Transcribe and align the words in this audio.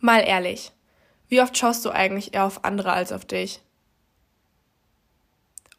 Mal 0.00 0.20
ehrlich, 0.20 0.72
wie 1.28 1.42
oft 1.42 1.58
schaust 1.58 1.84
du 1.84 1.90
eigentlich 1.90 2.34
eher 2.34 2.44
auf 2.44 2.64
andere 2.64 2.92
als 2.92 3.12
auf 3.12 3.24
dich? 3.24 3.60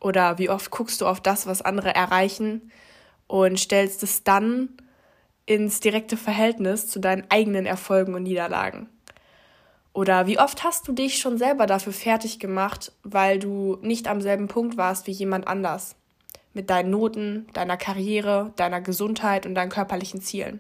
Oder 0.02 0.38
wie 0.38 0.50
oft 0.50 0.72
guckst 0.72 1.00
du 1.02 1.08
auf 1.08 1.22
das, 1.22 1.48
was 1.48 1.62
andere 1.62 1.96
erreichen 1.96 2.72
und 3.27 3.60
stellst 3.60 4.04
es 4.04 4.24
dann 4.24 4.70
ins 5.46 5.80
direkte 5.80 6.18
Verhältnis 6.18 6.88
zu 6.88 7.00
deinen 7.00 7.26
eigenen 7.30 7.66
Erfolgen 7.66 8.13
und 8.13 8.24
Niederlagen? 8.24 8.90
Oder 9.94 10.27
wie 10.27 10.40
oft 10.40 10.63
hast 10.63 10.88
du 10.88 10.91
dich 10.91 11.20
schon 11.20 11.38
selber 11.38 11.66
dafür 11.66 11.94
fertig 11.94 12.40
gemacht, 12.40 12.91
weil 13.04 13.40
du 13.40 13.77
nicht 13.82 14.08
am 14.08 14.22
selben 14.22 14.48
Punkt 14.48 14.77
warst 14.77 15.08
wie 15.08 15.12
jemand 15.12 15.48
anders? 15.48 15.96
Mit 16.54 16.70
deinen 16.70 16.90
Noten, 16.90 17.48
deiner 17.54 17.77
Karriere, 17.77 18.54
deiner 18.58 18.82
Gesundheit 18.82 19.46
und 19.46 19.55
deinen 19.55 19.70
körperlichen 19.70 20.21
Zielen. 20.21 20.60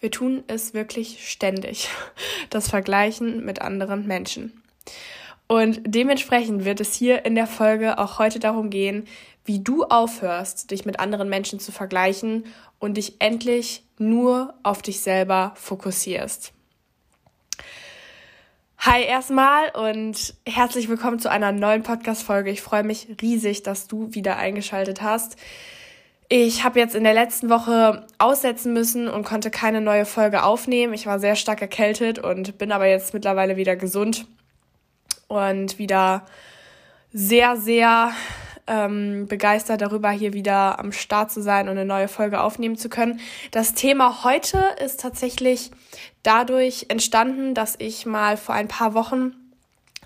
Wir 0.00 0.10
tun 0.10 0.44
es 0.46 0.74
wirklich 0.74 1.28
ständig, 1.28 1.88
das 2.50 2.68
Vergleichen 2.68 3.44
mit 3.44 3.60
anderen 3.62 4.06
Menschen. 4.06 4.62
Und 5.48 5.80
dementsprechend 5.84 6.64
wird 6.64 6.80
es 6.80 6.94
hier 6.94 7.24
in 7.24 7.34
der 7.34 7.46
Folge 7.46 7.98
auch 7.98 8.18
heute 8.18 8.38
darum 8.38 8.70
gehen, 8.70 9.06
wie 9.44 9.60
du 9.60 9.84
aufhörst, 9.84 10.70
dich 10.70 10.84
mit 10.84 11.00
anderen 11.00 11.30
Menschen 11.30 11.58
zu 11.58 11.72
vergleichen 11.72 12.44
und 12.78 12.98
dich 12.98 13.20
endlich 13.20 13.82
nur 13.96 14.54
auf 14.62 14.82
dich 14.82 15.00
selber 15.00 15.52
fokussierst. 15.56 16.52
Hi 18.80 19.02
erstmal 19.02 19.70
und 19.70 20.34
herzlich 20.46 20.88
willkommen 20.88 21.18
zu 21.18 21.30
einer 21.30 21.50
neuen 21.50 21.82
Podcast-Folge. 21.82 22.50
Ich 22.50 22.62
freue 22.62 22.84
mich 22.84 23.08
riesig, 23.20 23.62
dass 23.62 23.88
du 23.88 24.14
wieder 24.14 24.36
eingeschaltet 24.36 25.02
hast. 25.02 25.36
Ich 26.30 26.62
habe 26.62 26.78
jetzt 26.78 26.94
in 26.94 27.04
der 27.04 27.14
letzten 27.14 27.48
Woche 27.48 28.04
aussetzen 28.18 28.74
müssen 28.74 29.08
und 29.08 29.24
konnte 29.24 29.50
keine 29.50 29.80
neue 29.80 30.04
Folge 30.04 30.42
aufnehmen. 30.42 30.92
Ich 30.92 31.06
war 31.06 31.18
sehr 31.18 31.36
stark 31.36 31.62
erkältet 31.62 32.18
und 32.18 32.58
bin 32.58 32.70
aber 32.70 32.86
jetzt 32.86 33.14
mittlerweile 33.14 33.56
wieder 33.56 33.76
gesund 33.76 34.26
und 35.26 35.78
wieder 35.78 36.26
sehr, 37.14 37.56
sehr 37.56 38.12
ähm, 38.66 39.26
begeistert 39.26 39.80
darüber, 39.80 40.10
hier 40.10 40.34
wieder 40.34 40.78
am 40.78 40.92
Start 40.92 41.32
zu 41.32 41.40
sein 41.40 41.66
und 41.66 41.78
eine 41.78 41.86
neue 41.86 42.08
Folge 42.08 42.42
aufnehmen 42.42 42.76
zu 42.76 42.90
können. 42.90 43.20
Das 43.50 43.72
Thema 43.72 44.22
heute 44.22 44.62
ist 44.84 45.00
tatsächlich 45.00 45.70
dadurch 46.22 46.86
entstanden, 46.90 47.54
dass 47.54 47.74
ich 47.78 48.04
mal 48.04 48.36
vor 48.36 48.54
ein 48.54 48.68
paar 48.68 48.92
Wochen 48.92 49.32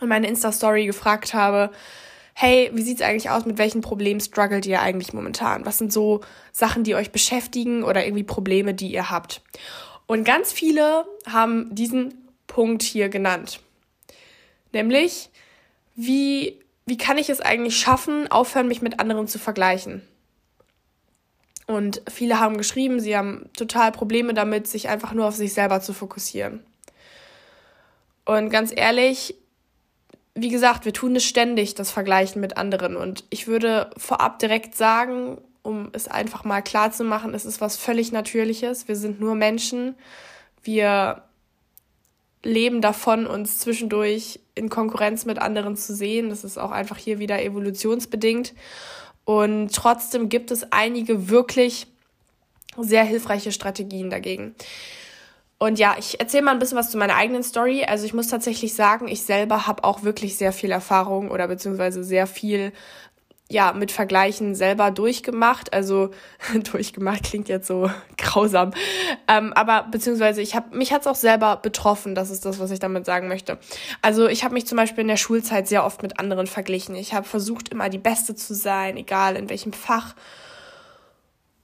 in 0.00 0.08
meine 0.08 0.28
Insta-Story 0.28 0.86
gefragt 0.86 1.34
habe, 1.34 1.72
hey, 2.34 2.70
wie 2.72 2.82
sieht's 2.82 3.02
eigentlich 3.02 3.30
aus, 3.30 3.44
mit 3.44 3.58
welchen 3.58 3.80
Problemen 3.80 4.20
struggelt 4.20 4.66
ihr 4.66 4.80
eigentlich 4.80 5.12
momentan? 5.12 5.66
Was 5.66 5.78
sind 5.78 5.92
so 5.92 6.20
Sachen, 6.50 6.84
die 6.84 6.94
euch 6.94 7.10
beschäftigen 7.10 7.82
oder 7.82 8.04
irgendwie 8.04 8.24
Probleme, 8.24 8.74
die 8.74 8.92
ihr 8.92 9.10
habt? 9.10 9.42
Und 10.06 10.24
ganz 10.24 10.52
viele 10.52 11.06
haben 11.30 11.74
diesen 11.74 12.14
Punkt 12.46 12.82
hier 12.82 13.08
genannt. 13.08 13.60
Nämlich, 14.72 15.30
wie, 15.94 16.58
wie 16.86 16.96
kann 16.96 17.18
ich 17.18 17.30
es 17.30 17.40
eigentlich 17.40 17.78
schaffen, 17.78 18.30
aufhören, 18.30 18.68
mich 18.68 18.82
mit 18.82 18.98
anderen 18.98 19.28
zu 19.28 19.38
vergleichen? 19.38 20.02
Und 21.66 22.02
viele 22.10 22.40
haben 22.40 22.56
geschrieben, 22.56 23.00
sie 23.00 23.16
haben 23.16 23.48
total 23.56 23.92
Probleme 23.92 24.34
damit, 24.34 24.66
sich 24.66 24.88
einfach 24.88 25.12
nur 25.12 25.28
auf 25.28 25.36
sich 25.36 25.54
selber 25.54 25.80
zu 25.80 25.92
fokussieren. 25.92 26.64
Und 28.24 28.50
ganz 28.50 28.72
ehrlich, 28.74 29.34
wie 30.34 30.48
gesagt, 30.48 30.84
wir 30.84 30.92
tun 30.92 31.16
es 31.16 31.24
ständig, 31.24 31.74
das 31.74 31.90
Vergleichen 31.90 32.40
mit 32.40 32.56
anderen. 32.56 32.96
Und 32.96 33.24
ich 33.30 33.46
würde 33.46 33.90
vorab 33.96 34.38
direkt 34.38 34.74
sagen, 34.74 35.38
um 35.62 35.90
es 35.92 36.08
einfach 36.08 36.44
mal 36.44 36.62
klar 36.62 36.90
zu 36.90 37.04
machen, 37.04 37.34
es 37.34 37.44
ist 37.44 37.60
was 37.60 37.76
völlig 37.76 38.12
Natürliches. 38.12 38.88
Wir 38.88 38.96
sind 38.96 39.20
nur 39.20 39.34
Menschen. 39.34 39.94
Wir 40.62 41.22
leben 42.42 42.80
davon, 42.80 43.26
uns 43.26 43.58
zwischendurch 43.58 44.40
in 44.54 44.68
Konkurrenz 44.68 45.24
mit 45.24 45.38
anderen 45.38 45.76
zu 45.76 45.94
sehen. 45.94 46.30
Das 46.30 46.44
ist 46.44 46.58
auch 46.58 46.70
einfach 46.70 46.96
hier 46.96 47.18
wieder 47.18 47.42
evolutionsbedingt. 47.42 48.54
Und 49.24 49.72
trotzdem 49.74 50.28
gibt 50.28 50.50
es 50.50 50.72
einige 50.72 51.28
wirklich 51.28 51.86
sehr 52.76 53.04
hilfreiche 53.04 53.52
Strategien 53.52 54.10
dagegen. 54.10 54.54
Und 55.62 55.78
ja, 55.78 55.94
ich 55.96 56.18
erzähle 56.18 56.42
mal 56.42 56.50
ein 56.50 56.58
bisschen 56.58 56.76
was 56.76 56.90
zu 56.90 56.98
meiner 56.98 57.14
eigenen 57.14 57.44
Story. 57.44 57.84
Also 57.84 58.04
ich 58.04 58.12
muss 58.12 58.26
tatsächlich 58.26 58.74
sagen, 58.74 59.06
ich 59.06 59.22
selber 59.22 59.68
habe 59.68 59.84
auch 59.84 60.02
wirklich 60.02 60.36
sehr 60.36 60.52
viel 60.52 60.72
Erfahrung 60.72 61.30
oder 61.30 61.46
beziehungsweise 61.46 62.02
sehr 62.02 62.26
viel 62.26 62.72
ja, 63.48 63.72
mit 63.72 63.92
Vergleichen 63.92 64.56
selber 64.56 64.90
durchgemacht. 64.90 65.72
Also 65.72 66.10
durchgemacht 66.72 67.22
klingt 67.22 67.48
jetzt 67.48 67.68
so 67.68 67.88
grausam. 68.18 68.72
Ähm, 69.28 69.52
aber 69.52 69.86
beziehungsweise 69.88 70.42
ich 70.42 70.56
habe 70.56 70.76
mich 70.76 70.92
hat's 70.92 71.06
auch 71.06 71.14
selber 71.14 71.54
betroffen, 71.54 72.16
das 72.16 72.30
ist 72.30 72.44
das, 72.44 72.58
was 72.58 72.72
ich 72.72 72.80
damit 72.80 73.06
sagen 73.06 73.28
möchte. 73.28 73.56
Also 74.00 74.26
ich 74.26 74.42
habe 74.42 74.54
mich 74.54 74.66
zum 74.66 74.74
Beispiel 74.74 75.02
in 75.02 75.08
der 75.08 75.16
Schulzeit 75.16 75.68
sehr 75.68 75.86
oft 75.86 76.02
mit 76.02 76.18
anderen 76.18 76.48
verglichen. 76.48 76.96
Ich 76.96 77.14
habe 77.14 77.28
versucht, 77.28 77.68
immer 77.68 77.88
die 77.88 77.98
Beste 77.98 78.34
zu 78.34 78.52
sein, 78.56 78.96
egal 78.96 79.36
in 79.36 79.48
welchem 79.48 79.72
Fach. 79.72 80.16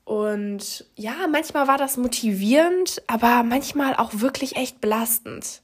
Und 0.08 0.86
ja, 0.96 1.26
manchmal 1.30 1.68
war 1.68 1.76
das 1.76 1.98
motivierend, 1.98 3.02
aber 3.08 3.42
manchmal 3.42 3.94
auch 3.94 4.12
wirklich 4.14 4.56
echt 4.56 4.80
belastend. 4.80 5.60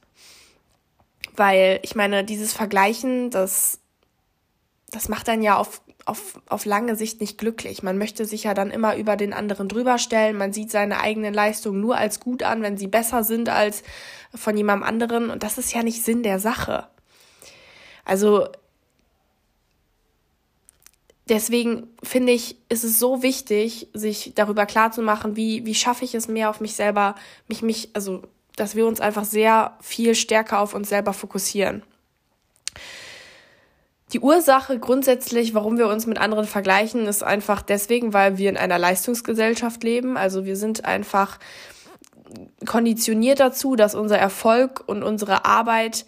Weil 1.35 1.79
ich 1.81 1.95
meine, 1.95 2.23
dieses 2.23 2.53
Vergleichen, 2.53 3.31
das, 3.31 3.79
das 4.91 5.09
macht 5.09 5.27
dann 5.29 5.41
ja 5.41 5.57
auf, 5.57 5.81
auf, 6.05 6.39
auf 6.47 6.65
lange 6.65 6.95
Sicht 6.95 7.21
nicht 7.21 7.39
glücklich. 7.39 7.81
Man 7.81 7.97
möchte 7.97 8.25
sich 8.25 8.43
ja 8.43 8.53
dann 8.53 8.69
immer 8.69 8.97
über 8.97 9.15
den 9.15 9.33
anderen 9.33 9.67
drüber 9.67 9.97
stellen. 9.97 10.37
Man 10.37 10.53
sieht 10.53 10.69
seine 10.69 10.99
eigenen 10.99 11.33
Leistungen 11.33 11.81
nur 11.81 11.97
als 11.97 12.19
gut 12.19 12.43
an, 12.43 12.61
wenn 12.61 12.77
sie 12.77 12.85
besser 12.85 13.23
sind 13.23 13.49
als 13.49 13.81
von 14.35 14.55
jemandem 14.55 14.87
anderen. 14.87 15.31
Und 15.31 15.41
das 15.41 15.57
ist 15.57 15.73
ja 15.73 15.81
nicht 15.81 16.03
Sinn 16.03 16.21
der 16.21 16.37
Sache. 16.37 16.85
Also 18.05 18.47
deswegen 21.29 21.87
finde 22.03 22.33
ich, 22.33 22.57
ist 22.69 22.83
es 22.83 22.99
so 22.99 23.21
wichtig, 23.21 23.89
sich 23.93 24.33
darüber 24.35 24.65
klar 24.65 24.91
zu 24.91 25.01
machen, 25.01 25.35
wie, 25.35 25.65
wie 25.65 25.75
schaffe 25.75 26.05
ich 26.05 26.15
es 26.15 26.27
mehr 26.27 26.49
auf 26.49 26.61
mich 26.61 26.75
selber, 26.75 27.15
mich, 27.47 27.61
mich, 27.61 27.89
also, 27.93 28.23
dass 28.55 28.75
wir 28.75 28.87
uns 28.87 29.01
einfach 29.01 29.25
sehr 29.25 29.77
viel 29.81 30.15
stärker 30.15 30.59
auf 30.59 30.73
uns 30.73 30.89
selber 30.89 31.13
fokussieren. 31.13 31.83
Die 34.13 34.19
Ursache 34.19 34.79
grundsätzlich, 34.79 35.55
warum 35.55 35.77
wir 35.77 35.87
uns 35.87 36.05
mit 36.05 36.19
anderen 36.19 36.45
vergleichen, 36.45 37.07
ist 37.07 37.23
einfach 37.23 37.61
deswegen, 37.61 38.13
weil 38.13 38.37
wir 38.37 38.49
in 38.49 38.57
einer 38.57 38.77
Leistungsgesellschaft 38.77 39.83
leben. 39.83 40.15
Also 40.15 40.45
wir 40.45 40.55
sind 40.55 40.85
einfach 40.85 41.39
konditioniert 42.65 43.39
dazu, 43.39 43.75
dass 43.75 43.95
unser 43.95 44.17
Erfolg 44.17 44.83
und 44.85 45.03
unsere 45.03 45.45
Arbeit 45.45 46.05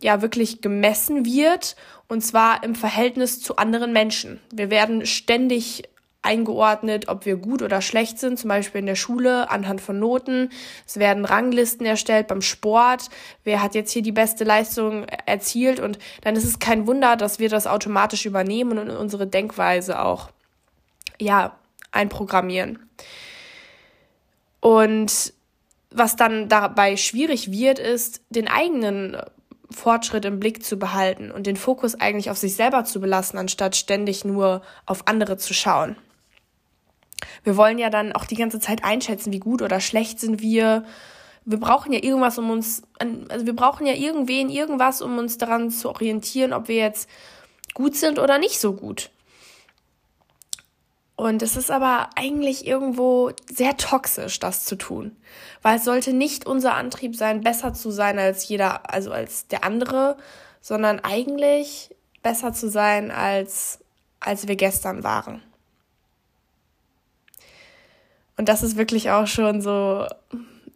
ja 0.00 0.22
wirklich 0.22 0.60
gemessen 0.60 1.24
wird 1.24 1.76
und 2.10 2.22
zwar 2.22 2.64
im 2.64 2.74
Verhältnis 2.74 3.40
zu 3.40 3.56
anderen 3.56 3.92
Menschen. 3.92 4.40
Wir 4.52 4.68
werden 4.68 5.06
ständig 5.06 5.84
eingeordnet, 6.22 7.06
ob 7.06 7.24
wir 7.24 7.36
gut 7.36 7.62
oder 7.62 7.80
schlecht 7.80 8.18
sind, 8.18 8.36
zum 8.36 8.48
Beispiel 8.48 8.80
in 8.80 8.86
der 8.86 8.96
Schule 8.96 9.48
anhand 9.48 9.80
von 9.80 10.00
Noten. 10.00 10.50
Es 10.88 10.98
werden 10.98 11.24
Ranglisten 11.24 11.86
erstellt 11.86 12.26
beim 12.26 12.42
Sport. 12.42 13.10
Wer 13.44 13.62
hat 13.62 13.76
jetzt 13.76 13.92
hier 13.92 14.02
die 14.02 14.10
beste 14.10 14.42
Leistung 14.42 15.04
erzielt? 15.24 15.78
Und 15.78 16.00
dann 16.22 16.34
ist 16.34 16.44
es 16.44 16.58
kein 16.58 16.88
Wunder, 16.88 17.14
dass 17.14 17.38
wir 17.38 17.48
das 17.48 17.68
automatisch 17.68 18.26
übernehmen 18.26 18.78
und 18.78 18.90
unsere 18.90 19.28
Denkweise 19.28 20.02
auch, 20.02 20.30
ja, 21.20 21.56
einprogrammieren. 21.92 22.80
Und 24.58 25.32
was 25.92 26.16
dann 26.16 26.48
dabei 26.48 26.96
schwierig 26.96 27.52
wird, 27.52 27.78
ist, 27.78 28.20
den 28.30 28.48
eigenen 28.48 29.16
Fortschritt 29.70 30.24
im 30.24 30.40
Blick 30.40 30.64
zu 30.64 30.78
behalten 30.78 31.30
und 31.30 31.46
den 31.46 31.56
Fokus 31.56 31.94
eigentlich 31.94 32.30
auf 32.30 32.38
sich 32.38 32.56
selber 32.56 32.84
zu 32.84 33.00
belassen, 33.00 33.38
anstatt 33.38 33.76
ständig 33.76 34.24
nur 34.24 34.62
auf 34.86 35.06
andere 35.06 35.36
zu 35.36 35.54
schauen. 35.54 35.96
Wir 37.44 37.56
wollen 37.56 37.78
ja 37.78 37.90
dann 37.90 38.12
auch 38.12 38.24
die 38.24 38.36
ganze 38.36 38.60
Zeit 38.60 38.84
einschätzen, 38.84 39.32
wie 39.32 39.38
gut 39.38 39.62
oder 39.62 39.80
schlecht 39.80 40.20
sind 40.20 40.40
wir. 40.40 40.84
Wir 41.44 41.60
brauchen 41.60 41.92
ja 41.92 42.02
irgendwas, 42.02 42.38
um 42.38 42.50
uns, 42.50 42.82
also 43.28 43.46
wir 43.46 43.54
brauchen 43.54 43.86
ja 43.86 43.94
irgendwen, 43.94 44.50
irgendwas, 44.50 45.02
um 45.02 45.18
uns 45.18 45.38
daran 45.38 45.70
zu 45.70 45.88
orientieren, 45.88 46.52
ob 46.52 46.68
wir 46.68 46.76
jetzt 46.76 47.08
gut 47.74 47.96
sind 47.96 48.18
oder 48.18 48.38
nicht 48.38 48.60
so 48.60 48.72
gut. 48.72 49.10
Und 51.20 51.42
es 51.42 51.54
ist 51.54 51.70
aber 51.70 52.08
eigentlich 52.16 52.66
irgendwo 52.66 53.32
sehr 53.46 53.76
toxisch, 53.76 54.38
das 54.38 54.64
zu 54.64 54.74
tun. 54.74 55.14
Weil 55.60 55.76
es 55.76 55.84
sollte 55.84 56.14
nicht 56.14 56.46
unser 56.46 56.76
Antrieb 56.76 57.14
sein, 57.14 57.42
besser 57.42 57.74
zu 57.74 57.90
sein 57.90 58.18
als 58.18 58.48
jeder, 58.48 58.90
also 58.90 59.12
als 59.12 59.46
der 59.46 59.62
andere, 59.62 60.16
sondern 60.62 60.98
eigentlich 61.00 61.94
besser 62.22 62.54
zu 62.54 62.70
sein, 62.70 63.10
als, 63.10 63.80
als 64.18 64.48
wir 64.48 64.56
gestern 64.56 65.04
waren. 65.04 65.42
Und 68.38 68.48
das 68.48 68.62
ist 68.62 68.78
wirklich 68.78 69.10
auch 69.10 69.26
schon 69.26 69.60
so, 69.60 70.06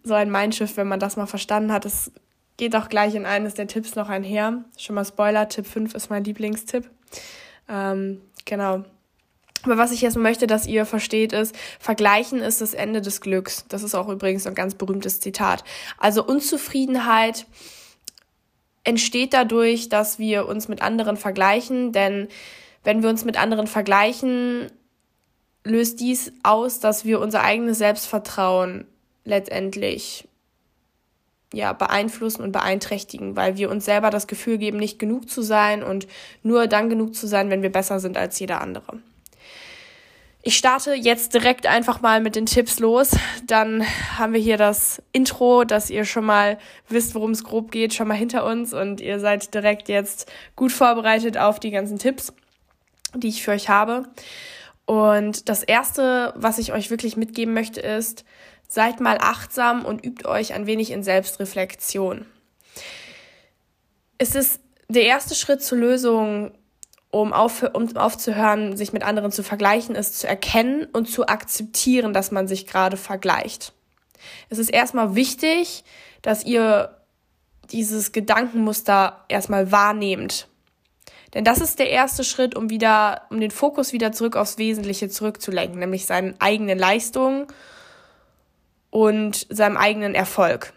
so 0.03 0.13
ein 0.13 0.31
Mindshift, 0.31 0.77
wenn 0.77 0.89
man 0.89 1.01
das 1.01 1.17
mal 1.17 1.25
verstanden 1.25 1.73
hat. 1.73 1.87
Es 1.87 2.13
geht 2.59 2.77
auch 2.77 2.91
gleich 2.91 3.15
in 3.15 3.25
eines 3.25 3.55
der 3.55 3.67
Tipps 3.67 3.95
noch 3.95 4.11
einher. 4.11 4.63
Schon 4.77 4.95
mal 4.95 5.07
Spoiler, 5.07 5.49
Tipp 5.49 5.67
5 5.67 5.95
ist 5.95 6.11
mein 6.11 6.23
Lieblingstipp. 6.23 6.91
Ähm, 7.67 8.21
genau. 8.45 8.85
Aber 9.65 9.79
was 9.79 9.93
ich 9.93 10.03
jetzt 10.03 10.17
möchte, 10.17 10.47
dass 10.47 10.67
ihr 10.67 10.87
versteht, 10.87 11.33
ist, 11.33 11.55
vergleichen 11.79 12.41
ist 12.41 12.61
das 12.61 12.75
Ende 12.75 13.01
des 13.01 13.21
Glücks. 13.21 13.65
Das 13.69 13.83
ist 13.83 13.95
auch 13.95 14.09
übrigens 14.09 14.47
ein 14.47 14.55
ganz 14.55 14.75
berühmtes 14.75 15.21
Zitat. 15.21 15.65
Also 15.99 16.25
Unzufriedenheit 16.25 17.47
entsteht 18.85 19.33
dadurch, 19.33 19.89
dass 19.89 20.19
wir 20.19 20.47
uns 20.47 20.69
mit 20.69 20.83
anderen 20.83 21.17
vergleichen, 21.17 21.93
denn 21.93 22.29
wenn 22.85 23.03
wir 23.03 23.09
uns 23.09 23.25
mit 23.25 23.41
anderen 23.41 23.67
vergleichen, 23.67 24.71
löst 25.65 26.01
dies 26.01 26.33
aus, 26.43 26.81
dass 26.81 27.07
wir 27.07 27.21
unser 27.21 27.43
eigenes 27.43 27.79
Selbstvertrauen 27.79 28.87
letztendlich 29.25 30.29
ja, 31.55 31.73
beeinflussen 31.73 32.43
und 32.43 32.53
beeinträchtigen, 32.53 33.37
weil 33.37 33.57
wir 33.57 33.71
uns 33.71 33.87
selber 33.87 34.11
das 34.11 34.27
Gefühl 34.27 34.59
geben, 34.59 34.77
nicht 34.77 34.99
genug 34.99 35.31
zu 35.31 35.41
sein 35.41 35.83
und 35.83 36.07
nur 36.43 36.67
dann 36.67 36.91
genug 36.91 37.15
zu 37.15 37.27
sein, 37.27 37.49
wenn 37.49 37.63
wir 37.63 37.73
besser 37.73 38.01
sind 38.01 38.19
als 38.19 38.39
jeder 38.39 38.61
andere. 38.61 38.99
Ich 40.47 40.59
starte 40.59 40.93
jetzt 40.93 41.33
direkt 41.33 41.67
einfach 41.67 42.03
mal 42.03 42.21
mit 42.21 42.37
den 42.37 42.45
Tipps 42.45 42.79
los. 42.79 43.13
Dann 43.47 43.83
haben 44.19 44.35
wir 44.35 44.41
hier 44.41 44.59
das 44.59 45.03
Intro, 45.11 45.65
dass 45.65 45.89
ihr 45.89 46.05
schon 46.05 46.27
mal 46.27 46.59
wisst, 46.91 47.15
worum 47.15 47.31
es 47.31 47.45
grob 47.45 47.71
geht, 47.71 47.95
schon 47.95 48.09
mal 48.09 48.15
hinter 48.15 48.45
uns 48.45 48.75
und 48.75 49.01
ihr 49.01 49.21
seid 49.21 49.55
direkt 49.55 49.89
jetzt 49.89 50.31
gut 50.55 50.71
vorbereitet 50.71 51.39
auf 51.39 51.61
die 51.61 51.71
ganzen 51.71 51.99
Tipps, 51.99 52.35
die 53.15 53.29
ich 53.29 53.43
für 53.43 53.53
euch 53.53 53.71
habe. 53.71 54.03
Und 54.85 55.49
das 55.49 55.63
erste, 55.63 56.35
was 56.37 56.59
ich 56.59 56.75
euch 56.75 56.91
wirklich 56.91 57.17
mitgeben 57.17 57.55
möchte, 57.55 57.81
ist, 57.81 58.27
seid 58.69 59.01
mal 59.01 59.17
achtsam 59.19 59.87
und 59.87 60.05
übt 60.05 60.29
euch 60.29 60.53
ein 60.53 60.67
wenig 60.67 60.91
in 60.91 61.03
Selbstreflexion. 61.03 62.27
Es 64.19 64.35
ist 64.35 64.61
der 64.91 65.05
erste 65.05 65.35
Schritt 65.35 65.63
zur 65.63 65.79
Lösung 65.79 66.53
um, 67.15 67.33
auf, 67.33 67.65
um 67.75 67.97
aufzuhören, 67.97 68.77
sich 68.77 68.93
mit 68.93 69.05
anderen 69.05 69.31
zu 69.31 69.45
vergleichen, 69.45 69.95
ist 69.95 70.19
zu 70.19 70.27
erkennen 70.27 70.87
und 70.93 71.09
zu 71.09 71.29
akzeptieren, 71.29 72.13
dass 72.13 72.33
man 72.33 72.49
sich 72.49 72.67
gerade 72.67 72.97
vergleicht. 72.97 73.73
Es 74.49 74.59
ist 74.59 74.69
erstmal 74.69 75.15
wichtig, 75.15 75.85
dass 76.23 76.45
ihr 76.45 76.99
dieses 77.71 78.11
Gedankenmuster 78.11 79.25
erstmal 79.29 79.71
wahrnehmt. 79.71 80.49
Denn 81.35 81.45
das 81.45 81.61
ist 81.61 81.79
der 81.79 81.91
erste 81.91 82.25
Schritt, 82.25 82.57
um 82.57 82.69
wieder, 82.69 83.23
um 83.31 83.41
den 83.41 83.53
Fokus 83.53 83.93
wieder 83.93 84.11
zurück 84.11 84.35
aufs 84.35 84.59
Wesentliche 84.59 85.09
zurückzulenken, 85.09 85.79
nämlich 85.79 86.07
seinen 86.07 86.35
eigenen 86.41 86.79
Leistungen 86.79 87.47
und 88.91 89.47
seinem 89.51 89.77
eigenen 89.77 90.17
Erfolg. 90.17 90.73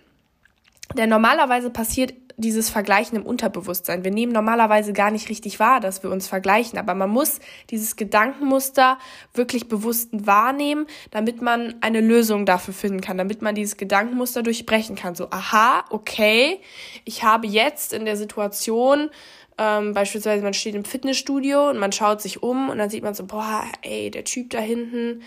Denn 0.95 1.09
normalerweise 1.09 1.71
passiert 1.71 2.13
dieses 2.39 2.69
Vergleichen 2.69 3.17
im 3.17 3.25
Unterbewusstsein. 3.25 4.03
Wir 4.03 4.11
nehmen 4.11 4.31
normalerweise 4.31 4.93
gar 4.93 5.09
nicht 5.09 5.27
richtig 5.27 5.59
wahr, 5.59 5.79
dass 5.79 6.03
wir 6.03 6.11
uns 6.11 6.27
vergleichen, 6.27 6.77
aber 6.77 6.93
man 6.93 7.09
muss 7.09 7.39
dieses 7.71 7.95
Gedankenmuster 7.95 8.99
wirklich 9.33 9.67
bewusst 9.67 10.09
wahrnehmen, 10.11 10.85
damit 11.09 11.41
man 11.41 11.75
eine 11.81 11.99
Lösung 11.99 12.45
dafür 12.45 12.75
finden 12.75 13.01
kann, 13.01 13.17
damit 13.17 13.41
man 13.41 13.55
dieses 13.55 13.75
Gedankenmuster 13.75 14.43
durchbrechen 14.43 14.95
kann. 14.95 15.15
So, 15.15 15.31
aha, 15.31 15.83
okay, 15.89 16.61
ich 17.05 17.23
habe 17.23 17.47
jetzt 17.47 17.91
in 17.91 18.05
der 18.05 18.17
Situation, 18.17 19.09
ähm, 19.57 19.95
beispielsweise 19.95 20.43
man 20.43 20.53
steht 20.53 20.75
im 20.75 20.85
Fitnessstudio 20.85 21.71
und 21.71 21.79
man 21.79 21.91
schaut 21.91 22.21
sich 22.21 22.43
um 22.43 22.69
und 22.69 22.77
dann 22.77 22.91
sieht 22.91 23.03
man 23.03 23.15
so, 23.15 23.25
boah, 23.25 23.63
ey, 23.81 24.11
der 24.11 24.25
Typ 24.25 24.51
da 24.51 24.59
hinten, 24.59 25.23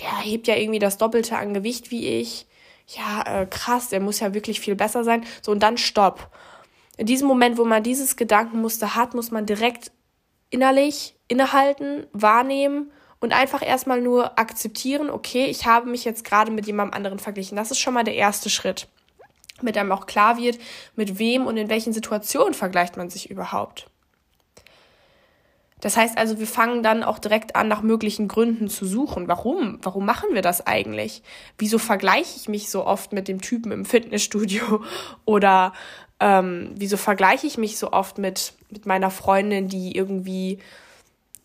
der 0.00 0.16
hebt 0.18 0.48
ja 0.48 0.56
irgendwie 0.56 0.80
das 0.80 0.98
Doppelte 0.98 1.36
an 1.36 1.54
Gewicht 1.54 1.92
wie 1.92 2.04
ich 2.20 2.48
ja, 2.88 3.42
äh, 3.42 3.46
krass, 3.46 3.90
der 3.90 4.00
muss 4.00 4.20
ja 4.20 4.34
wirklich 4.34 4.60
viel 4.60 4.74
besser 4.74 5.04
sein. 5.04 5.24
So, 5.42 5.52
und 5.52 5.62
dann 5.62 5.76
stopp. 5.76 6.30
In 6.98 7.06
diesem 7.06 7.28
Moment, 7.28 7.56
wo 7.56 7.64
man 7.64 7.82
dieses 7.82 8.16
Gedankenmuster 8.16 8.96
hat, 8.96 9.14
muss 9.14 9.30
man 9.30 9.46
direkt 9.46 9.92
innerlich 10.50 11.14
innehalten, 11.28 12.06
wahrnehmen 12.12 12.90
und 13.20 13.32
einfach 13.32 13.62
erstmal 13.62 14.00
nur 14.00 14.38
akzeptieren, 14.38 15.08
okay, 15.08 15.46
ich 15.46 15.64
habe 15.64 15.88
mich 15.88 16.04
jetzt 16.04 16.24
gerade 16.24 16.50
mit 16.50 16.66
jemandem 16.66 16.94
anderen 16.94 17.20
verglichen. 17.20 17.56
Das 17.56 17.70
ist 17.70 17.78
schon 17.78 17.94
mal 17.94 18.04
der 18.04 18.16
erste 18.16 18.50
Schritt. 18.50 18.88
Mit 19.62 19.78
einem 19.78 19.92
auch 19.92 20.06
klar 20.06 20.38
wird, 20.38 20.58
mit 20.96 21.18
wem 21.20 21.46
und 21.46 21.56
in 21.56 21.68
welchen 21.68 21.92
Situationen 21.92 22.54
vergleicht 22.54 22.96
man 22.96 23.10
sich 23.10 23.30
überhaupt. 23.30 23.88
Das 25.80 25.96
heißt 25.96 26.18
also, 26.18 26.40
wir 26.40 26.46
fangen 26.48 26.82
dann 26.82 27.04
auch 27.04 27.20
direkt 27.20 27.54
an, 27.54 27.68
nach 27.68 27.82
möglichen 27.82 28.26
Gründen 28.26 28.68
zu 28.68 28.84
suchen. 28.84 29.28
Warum? 29.28 29.78
Warum 29.82 30.04
machen 30.04 30.30
wir 30.32 30.42
das 30.42 30.66
eigentlich? 30.66 31.22
Wieso 31.56 31.78
vergleiche 31.78 32.36
ich 32.36 32.48
mich 32.48 32.70
so 32.70 32.84
oft 32.84 33.12
mit 33.12 33.28
dem 33.28 33.40
Typen 33.40 33.70
im 33.70 33.84
Fitnessstudio? 33.84 34.82
Oder 35.24 35.72
ähm, 36.20 36.72
wieso 36.74 36.96
vergleiche 36.96 37.46
ich 37.46 37.58
mich 37.58 37.78
so 37.78 37.92
oft 37.92 38.18
mit, 38.18 38.54
mit 38.70 38.86
meiner 38.86 39.10
Freundin, 39.10 39.68
die 39.68 39.96
irgendwie 39.96 40.58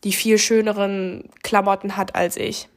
die 0.04 0.14
viel 0.14 0.38
schöneren 0.38 1.30
Klamotten 1.44 1.96
hat 1.96 2.16
als 2.16 2.38
ich? 2.38 2.68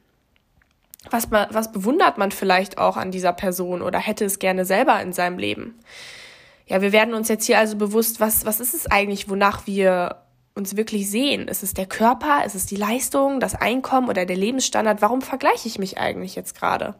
Was, 1.09 1.31
was 1.31 1.71
bewundert 1.71 2.17
man 2.17 2.31
vielleicht 2.31 2.77
auch 2.77 2.97
an 2.97 3.11
dieser 3.11 3.33
Person 3.33 3.81
oder 3.81 3.99
hätte 3.99 4.25
es 4.25 4.39
gerne 4.39 4.65
selber 4.65 5.01
in 5.01 5.13
seinem 5.13 5.37
Leben? 5.37 5.79
Ja, 6.65 6.81
wir 6.81 6.91
werden 6.91 7.13
uns 7.13 7.29
jetzt 7.29 7.45
hier 7.45 7.59
also 7.59 7.77
bewusst, 7.77 8.19
was, 8.19 8.45
was 8.45 8.59
ist 8.59 8.73
es 8.73 8.87
eigentlich, 8.87 9.29
wonach 9.29 9.67
wir 9.67 10.23
uns 10.53 10.75
wirklich 10.75 11.09
sehen. 11.09 11.47
Ist 11.47 11.63
es 11.63 11.73
der 11.73 11.85
Körper? 11.85 12.43
Ist 12.45 12.55
es 12.55 12.65
die 12.65 12.75
Leistung, 12.75 13.39
das 13.39 13.55
Einkommen 13.55 14.09
oder 14.09 14.25
der 14.25 14.35
Lebensstandard? 14.35 15.01
Warum 15.01 15.21
vergleiche 15.21 15.67
ich 15.67 15.79
mich 15.79 15.97
eigentlich 15.97 16.35
jetzt 16.35 16.59
gerade? 16.59 16.95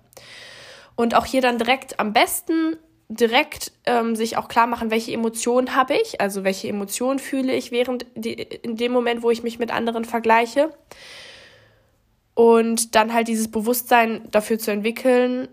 Und 0.95 1.15
auch 1.15 1.25
hier 1.25 1.41
dann 1.41 1.57
direkt 1.57 1.99
am 1.99 2.13
besten 2.13 2.77
direkt 3.09 3.71
ähm, 3.85 4.15
sich 4.15 4.37
auch 4.37 4.47
klar 4.47 4.67
machen, 4.67 4.91
welche 4.91 5.13
Emotionen 5.13 5.75
habe 5.75 5.95
ich, 5.95 6.19
also 6.19 6.43
welche 6.43 6.67
Emotionen 6.67 7.19
fühle 7.19 7.53
ich 7.53 7.71
während 7.71 8.05
die, 8.15 8.33
in 8.33 8.75
dem 8.75 8.91
Moment, 8.91 9.23
wo 9.23 9.31
ich 9.31 9.43
mich 9.43 9.59
mit 9.59 9.71
anderen 9.71 10.03
vergleiche. 10.03 10.71
Und 12.33 12.95
dann 12.95 13.13
halt 13.13 13.27
dieses 13.27 13.49
Bewusstsein 13.49 14.21
dafür 14.29 14.59
zu 14.59 14.71
entwickeln, 14.71 15.47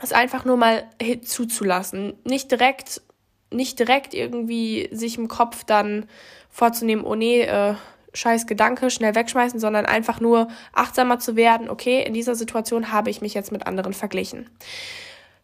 es 0.00 0.12
einfach 0.12 0.44
nur 0.44 0.56
mal 0.56 0.84
zuzulassen. 1.22 2.14
Nicht 2.24 2.50
direkt, 2.50 3.02
nicht 3.50 3.78
direkt 3.78 4.14
irgendwie 4.14 4.88
sich 4.92 5.18
im 5.18 5.28
Kopf 5.28 5.64
dann 5.64 6.06
vorzunehmen, 6.48 7.04
oh 7.04 7.14
nee, 7.14 7.42
äh, 7.42 7.74
scheiß 8.14 8.46
Gedanke, 8.46 8.90
schnell 8.90 9.14
wegschmeißen, 9.14 9.60
sondern 9.60 9.86
einfach 9.86 10.20
nur 10.20 10.48
achtsamer 10.72 11.18
zu 11.18 11.36
werden, 11.36 11.68
okay, 11.68 12.02
in 12.02 12.14
dieser 12.14 12.34
Situation 12.34 12.92
habe 12.92 13.10
ich 13.10 13.20
mich 13.20 13.34
jetzt 13.34 13.52
mit 13.52 13.66
anderen 13.66 13.92
verglichen. 13.92 14.48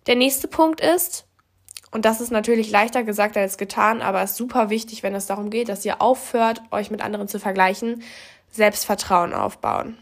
Der 0.06 0.16
nächste 0.16 0.48
Punkt 0.48 0.80
ist, 0.80 1.26
und 1.90 2.04
das 2.04 2.20
ist 2.20 2.30
natürlich 2.30 2.70
leichter 2.70 3.02
gesagt 3.02 3.36
als 3.36 3.58
getan, 3.58 4.02
aber 4.02 4.22
ist 4.22 4.36
super 4.36 4.70
wichtig, 4.70 5.02
wenn 5.02 5.14
es 5.14 5.26
darum 5.26 5.50
geht, 5.50 5.68
dass 5.68 5.84
ihr 5.84 6.00
aufhört, 6.00 6.62
euch 6.70 6.90
mit 6.90 7.00
anderen 7.02 7.28
zu 7.28 7.40
vergleichen, 7.40 8.02
Selbstvertrauen 8.50 9.34
aufbauen. 9.34 9.98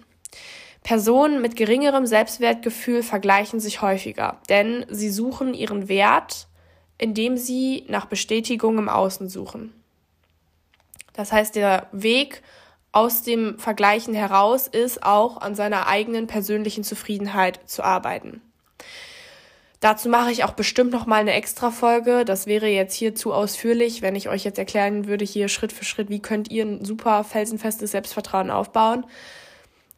Personen 0.83 1.41
mit 1.41 1.57
geringerem 1.57 2.05
Selbstwertgefühl 2.05 3.03
vergleichen 3.03 3.59
sich 3.59 3.81
häufiger, 3.81 4.39
denn 4.51 4.85
sie 4.91 5.11
suchen 5.11 5.55
ihren 5.55 5.89
Wert, 5.89 6.47
indem 6.99 7.39
sie 7.39 7.85
nach 7.89 8.05
Bestätigung 8.05 8.77
im 8.77 8.91
Außen 8.91 9.29
suchen. 9.29 9.73
Das 11.15 11.33
heißt, 11.33 11.55
der 11.55 11.89
Weg 11.93 12.43
aus 12.93 13.23
dem 13.23 13.59
Vergleichen 13.59 14.15
heraus 14.15 14.69
ist 14.69 15.03
auch 15.03 15.41
an 15.41 15.55
seiner 15.55 15.87
eigenen 15.87 16.27
persönlichen 16.27 16.85
Zufriedenheit 16.85 17.61
zu 17.67 17.83
arbeiten. 17.83 18.43
Dazu 19.85 20.09
mache 20.09 20.33
ich 20.33 20.45
auch 20.45 20.55
bestimmt 20.55 20.93
noch 20.93 21.05
mal 21.05 21.21
eine 21.21 21.35
extra 21.35 21.71
Folge. 21.71 22.25
Das 22.25 22.47
wäre 22.47 22.69
jetzt 22.69 22.95
hier 22.95 23.15
zu 23.15 23.35
ausführlich, 23.35 24.01
wenn 24.01 24.17
ich 24.17 24.31
euch 24.31 24.43
jetzt 24.43 24.59
erklären 24.59 25.07
würde 25.07 25.27
hier 25.27 25.49
Schritt 25.49 25.75
für 25.75 25.85
Schritt, 25.85 26.09
wie 26.09 26.23
könnt 26.23 26.51
ihr 26.51 26.65
ein 26.65 26.87
super 26.87 27.23
felsenfestes 27.23 27.91
Selbstvertrauen 27.91 28.51
aufbauen. 28.51 29.05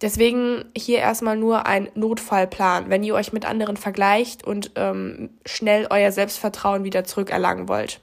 Deswegen 0.01 0.65
hier 0.77 0.99
erstmal 0.99 1.37
nur 1.37 1.67
ein 1.67 1.89
Notfallplan, 1.95 2.91
wenn 2.91 3.05
ihr 3.05 3.15
euch 3.15 3.33
mit 3.33 3.47
anderen 3.47 3.77
vergleicht 3.77 4.45
und 4.45 4.73
ähm, 4.75 5.31
schnell 5.47 5.87
euer 5.89 6.11
Selbstvertrauen 6.11 6.83
wieder 6.83 7.05
zurückerlangen 7.05 7.69
wollt. 7.69 8.01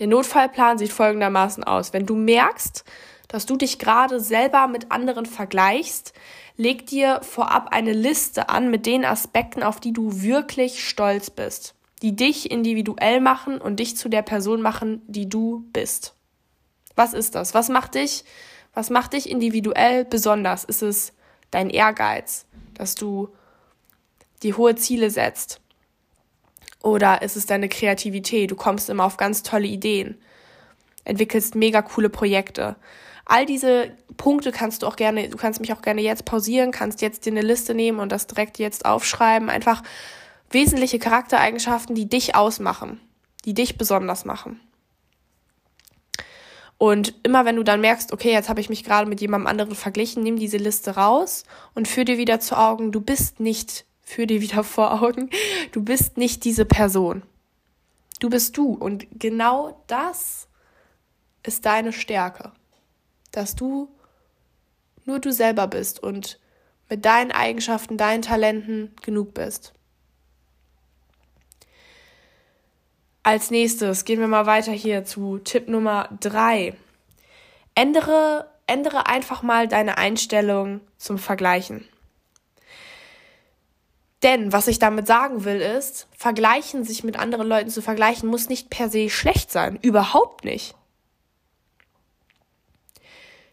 Der 0.00 0.08
Notfallplan 0.08 0.76
sieht 0.76 0.90
folgendermaßen 0.90 1.62
aus. 1.62 1.92
Wenn 1.92 2.04
du 2.04 2.16
merkst, 2.16 2.84
dass 3.28 3.46
du 3.46 3.56
dich 3.56 3.78
gerade 3.78 4.20
selber 4.20 4.66
mit 4.66 4.90
anderen 4.90 5.26
vergleichst, 5.26 6.14
leg 6.56 6.86
dir 6.86 7.20
vorab 7.22 7.68
eine 7.70 7.92
Liste 7.92 8.48
an 8.48 8.70
mit 8.70 8.86
den 8.86 9.04
Aspekten, 9.04 9.62
auf 9.62 9.80
die 9.80 9.92
du 9.92 10.22
wirklich 10.22 10.86
stolz 10.86 11.30
bist, 11.30 11.74
die 12.02 12.16
dich 12.16 12.50
individuell 12.50 13.20
machen 13.20 13.60
und 13.60 13.76
dich 13.76 13.96
zu 13.96 14.08
der 14.08 14.22
Person 14.22 14.62
machen, 14.62 15.02
die 15.06 15.28
du 15.28 15.64
bist. 15.72 16.14
Was 16.96 17.12
ist 17.12 17.34
das? 17.34 17.54
Was 17.54 17.68
macht 17.68 17.94
dich? 17.94 18.24
Was 18.74 18.90
macht 18.90 19.12
dich 19.12 19.30
individuell 19.30 20.04
besonders? 20.04 20.64
Ist 20.64 20.82
es 20.82 21.12
dein 21.50 21.70
Ehrgeiz, 21.70 22.46
dass 22.74 22.94
du 22.94 23.28
die 24.42 24.54
hohe 24.54 24.74
Ziele 24.74 25.10
setzt? 25.10 25.60
Oder 26.82 27.22
ist 27.22 27.36
es 27.36 27.46
deine 27.46 27.68
Kreativität? 27.68 28.50
Du 28.50 28.56
kommst 28.56 28.88
immer 28.88 29.04
auf 29.04 29.16
ganz 29.16 29.42
tolle 29.42 29.66
Ideen, 29.66 30.16
entwickelst 31.04 31.54
mega 31.54 31.82
coole 31.82 32.08
Projekte. 32.08 32.76
All 33.28 33.44
diese 33.46 33.92
Punkte 34.16 34.52
kannst 34.52 34.82
du 34.82 34.86
auch 34.86 34.96
gerne, 34.96 35.28
du 35.28 35.36
kannst 35.36 35.60
mich 35.60 35.72
auch 35.72 35.82
gerne 35.82 36.00
jetzt 36.00 36.24
pausieren, 36.24 36.72
kannst 36.72 37.02
jetzt 37.02 37.26
dir 37.26 37.30
eine 37.30 37.42
Liste 37.42 37.74
nehmen 37.74 38.00
und 38.00 38.10
das 38.10 38.26
direkt 38.26 38.58
jetzt 38.58 38.86
aufschreiben. 38.86 39.50
Einfach 39.50 39.82
wesentliche 40.50 40.98
Charaktereigenschaften, 40.98 41.94
die 41.94 42.08
dich 42.08 42.34
ausmachen, 42.34 43.00
die 43.44 43.52
dich 43.52 43.76
besonders 43.78 44.24
machen. 44.24 44.60
Und 46.78 47.14
immer 47.22 47.44
wenn 47.44 47.56
du 47.56 47.64
dann 47.64 47.82
merkst, 47.82 48.12
okay, 48.12 48.32
jetzt 48.32 48.48
habe 48.48 48.60
ich 48.60 48.70
mich 48.70 48.82
gerade 48.82 49.08
mit 49.08 49.20
jemandem 49.20 49.48
anderen 49.48 49.74
verglichen, 49.74 50.22
nimm 50.22 50.38
diese 50.38 50.56
Liste 50.56 50.92
raus 50.92 51.44
und 51.74 51.86
führ 51.86 52.04
dir 52.04 52.18
wieder 52.18 52.40
zu 52.40 52.56
Augen, 52.56 52.92
du 52.92 53.00
bist 53.00 53.40
nicht, 53.40 53.84
führ 54.00 54.26
dir 54.26 54.40
wieder 54.40 54.64
vor 54.64 55.02
Augen, 55.02 55.28
du 55.72 55.82
bist 55.82 56.16
nicht 56.16 56.44
diese 56.44 56.64
Person. 56.64 57.24
Du 58.20 58.30
bist 58.30 58.56
du. 58.56 58.72
Und 58.72 59.06
genau 59.12 59.82
das 59.86 60.48
ist 61.42 61.66
deine 61.66 61.92
Stärke. 61.92 62.52
Dass 63.32 63.54
du 63.54 63.88
nur 65.04 65.18
du 65.18 65.32
selber 65.32 65.66
bist 65.66 66.02
und 66.02 66.38
mit 66.88 67.04
deinen 67.04 67.32
Eigenschaften, 67.32 67.96
deinen 67.96 68.22
Talenten 68.22 68.94
genug 69.02 69.34
bist. 69.34 69.72
Als 73.22 73.50
nächstes 73.50 74.04
gehen 74.04 74.20
wir 74.20 74.28
mal 74.28 74.46
weiter 74.46 74.72
hier 74.72 75.04
zu 75.04 75.38
Tipp 75.38 75.68
Nummer 75.68 76.08
drei. 76.20 76.74
Ändere, 77.74 78.50
ändere 78.66 79.06
einfach 79.06 79.42
mal 79.42 79.68
deine 79.68 79.98
Einstellung 79.98 80.80
zum 80.96 81.18
Vergleichen. 81.18 81.86
Denn 84.22 84.52
was 84.52 84.66
ich 84.66 84.78
damit 84.78 85.06
sagen 85.06 85.44
will, 85.44 85.60
ist, 85.60 86.08
vergleichen, 86.16 86.84
sich 86.84 87.04
mit 87.04 87.18
anderen 87.18 87.46
Leuten 87.46 87.70
zu 87.70 87.82
vergleichen, 87.82 88.28
muss 88.28 88.48
nicht 88.48 88.70
per 88.70 88.88
se 88.88 89.10
schlecht 89.10 89.52
sein. 89.52 89.78
Überhaupt 89.80 90.44
nicht. 90.44 90.74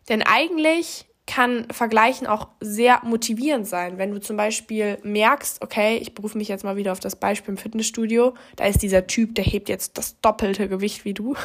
Denn 0.10 0.22
eigentlich 0.22 1.06
kann 1.28 1.66
Vergleichen 1.72 2.28
auch 2.28 2.50
sehr 2.60 3.02
motivierend 3.04 3.68
sein, 3.68 3.98
wenn 3.98 4.12
du 4.12 4.20
zum 4.20 4.38
Beispiel 4.38 5.00
merkst, 5.02 5.64
okay, 5.64 5.98
ich 5.98 6.14
berufe 6.14 6.38
mich 6.38 6.48
jetzt 6.48 6.64
mal 6.64 6.76
wieder 6.76 6.92
auf 6.92 7.00
das 7.00 7.16
Beispiel 7.16 7.52
im 7.52 7.58
Fitnessstudio, 7.58 8.36
da 8.56 8.66
ist 8.66 8.84
dieser 8.84 9.08
Typ, 9.08 9.34
der 9.34 9.44
hebt 9.44 9.68
jetzt 9.68 9.98
das 9.98 10.20
doppelte 10.22 10.70
Gewicht 10.70 11.04
wie 11.04 11.16
du. 11.16 11.36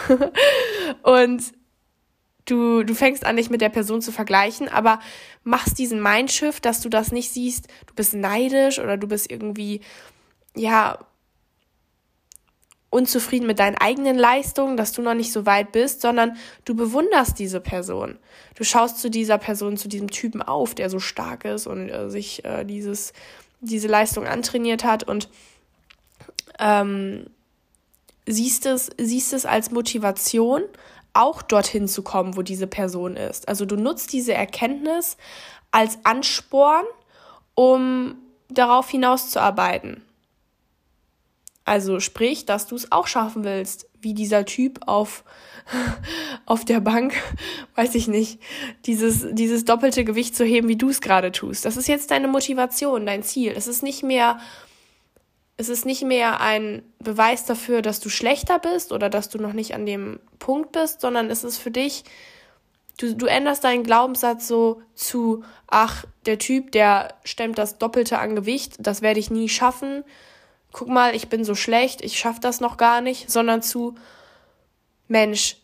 Und 1.02 1.52
du, 2.44 2.82
du 2.82 2.94
fängst 2.94 3.24
an, 3.24 3.36
dich 3.36 3.48
mit 3.48 3.62
der 3.62 3.70
Person 3.70 4.02
zu 4.02 4.12
vergleichen, 4.12 4.68
aber 4.68 5.00
machst 5.44 5.78
diesen 5.78 6.02
Mindshift, 6.02 6.64
dass 6.64 6.82
du 6.82 6.90
das 6.90 7.10
nicht 7.10 7.32
siehst, 7.32 7.68
du 7.86 7.94
bist 7.94 8.12
neidisch 8.12 8.78
oder 8.78 8.98
du 8.98 9.08
bist 9.08 9.30
irgendwie, 9.30 9.80
ja, 10.54 10.98
unzufrieden 12.90 13.46
mit 13.46 13.60
deinen 13.60 13.76
eigenen 13.76 14.18
Leistungen, 14.18 14.76
dass 14.76 14.92
du 14.92 15.00
noch 15.00 15.14
nicht 15.14 15.32
so 15.32 15.46
weit 15.46 15.70
bist, 15.72 16.00
sondern 16.00 16.36
du 16.64 16.74
bewunderst 16.74 17.38
diese 17.38 17.60
Person. 17.60 18.18
Du 18.56 18.64
schaust 18.64 18.98
zu 18.98 19.10
dieser 19.10 19.38
Person, 19.38 19.76
zu 19.76 19.88
diesem 19.88 20.10
Typen 20.10 20.42
auf, 20.42 20.74
der 20.74 20.90
so 20.90 20.98
stark 20.98 21.44
ist 21.44 21.68
und 21.68 21.88
äh, 21.88 22.10
sich 22.10 22.44
äh, 22.44 22.64
dieses, 22.64 23.12
diese 23.60 23.86
Leistung 23.86 24.26
antrainiert 24.26 24.82
hat 24.82 25.04
und 25.04 25.28
ähm, 26.58 27.26
siehst 28.26 28.66
es, 28.66 28.90
siehst 28.98 29.32
es 29.32 29.46
als 29.46 29.70
Motivation, 29.70 30.62
auch 31.12 31.42
dorthin 31.42 31.88
zu 31.88 32.02
kommen, 32.02 32.36
wo 32.36 32.42
diese 32.42 32.66
Person 32.66 33.16
ist. 33.16 33.48
Also 33.48 33.66
du 33.66 33.76
nutzt 33.76 34.12
diese 34.12 34.34
Erkenntnis 34.34 35.16
als 35.70 35.98
Ansporn, 36.04 36.84
um 37.54 38.16
darauf 38.48 38.88
hinauszuarbeiten. 38.90 40.02
Also 41.64 42.00
sprich, 42.00 42.46
dass 42.46 42.66
du 42.66 42.74
es 42.74 42.90
auch 42.90 43.06
schaffen 43.06 43.44
willst, 43.44 43.86
wie 44.00 44.14
dieser 44.14 44.44
Typ 44.44 44.80
auf, 44.86 45.24
auf 46.46 46.64
der 46.64 46.80
Bank, 46.80 47.14
weiß 47.74 47.94
ich 47.94 48.08
nicht, 48.08 48.40
dieses, 48.86 49.26
dieses 49.32 49.64
doppelte 49.64 50.04
Gewicht 50.04 50.34
zu 50.34 50.44
heben, 50.44 50.68
wie 50.68 50.76
du 50.76 50.88
es 50.88 51.00
gerade 51.00 51.32
tust. 51.32 51.64
Das 51.64 51.76
ist 51.76 51.88
jetzt 51.88 52.10
deine 52.10 52.28
Motivation, 52.28 53.06
dein 53.06 53.22
Ziel. 53.22 53.52
Es 53.54 53.66
ist 53.66 53.82
nicht 53.82 54.02
mehr, 54.02 54.40
es 55.56 55.68
ist 55.68 55.84
nicht 55.84 56.02
mehr 56.02 56.40
ein 56.40 56.82
Beweis 56.98 57.44
dafür, 57.44 57.82
dass 57.82 58.00
du 58.00 58.08
schlechter 58.08 58.58
bist 58.58 58.92
oder 58.92 59.10
dass 59.10 59.28
du 59.28 59.38
noch 59.38 59.52
nicht 59.52 59.74
an 59.74 59.84
dem 59.84 60.18
Punkt 60.38 60.72
bist, 60.72 61.02
sondern 61.02 61.30
es 61.30 61.44
ist 61.44 61.58
für 61.58 61.70
dich, 61.70 62.04
du, 62.98 63.14
du 63.14 63.26
änderst 63.26 63.64
deinen 63.64 63.84
Glaubenssatz 63.84 64.48
so 64.48 64.80
zu, 64.94 65.44
ach, 65.66 66.06
der 66.24 66.38
Typ, 66.38 66.72
der 66.72 67.14
stemmt 67.24 67.58
das 67.58 67.76
Doppelte 67.76 68.18
an 68.18 68.34
Gewicht, 68.34 68.76
das 68.78 69.02
werde 69.02 69.20
ich 69.20 69.30
nie 69.30 69.50
schaffen 69.50 70.02
guck 70.72 70.88
mal, 70.88 71.14
ich 71.14 71.28
bin 71.28 71.44
so 71.44 71.54
schlecht, 71.54 72.02
ich 72.02 72.18
schaffe 72.18 72.40
das 72.40 72.60
noch 72.60 72.76
gar 72.76 73.00
nicht, 73.00 73.30
sondern 73.30 73.62
zu, 73.62 73.94
Mensch, 75.08 75.56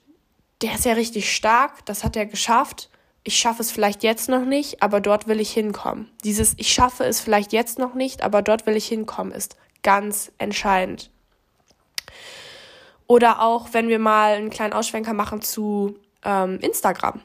der 0.62 0.74
ist 0.74 0.84
ja 0.84 0.94
richtig 0.94 1.34
stark, 1.34 1.84
das 1.84 2.04
hat 2.04 2.16
er 2.16 2.26
geschafft. 2.26 2.90
Ich 3.22 3.36
schaffe 3.36 3.62
es 3.62 3.72
vielleicht 3.72 4.02
jetzt 4.02 4.28
noch 4.28 4.44
nicht, 4.44 4.82
aber 4.82 5.00
dort 5.00 5.26
will 5.26 5.40
ich 5.40 5.52
hinkommen. 5.52 6.10
Dieses 6.24 6.54
Ich 6.58 6.72
schaffe 6.72 7.04
es 7.04 7.20
vielleicht 7.20 7.52
jetzt 7.52 7.78
noch 7.78 7.94
nicht, 7.94 8.22
aber 8.22 8.40
dort 8.40 8.66
will 8.66 8.76
ich 8.76 8.86
hinkommen, 8.86 9.32
ist 9.32 9.56
ganz 9.82 10.32
entscheidend. 10.38 11.10
Oder 13.08 13.42
auch, 13.42 13.68
wenn 13.72 13.88
wir 13.88 13.98
mal 13.98 14.34
einen 14.34 14.50
kleinen 14.50 14.72
Ausschwenker 14.72 15.12
machen 15.12 15.42
zu 15.42 15.98
ähm, 16.26 16.58
Instagram. 16.60 17.20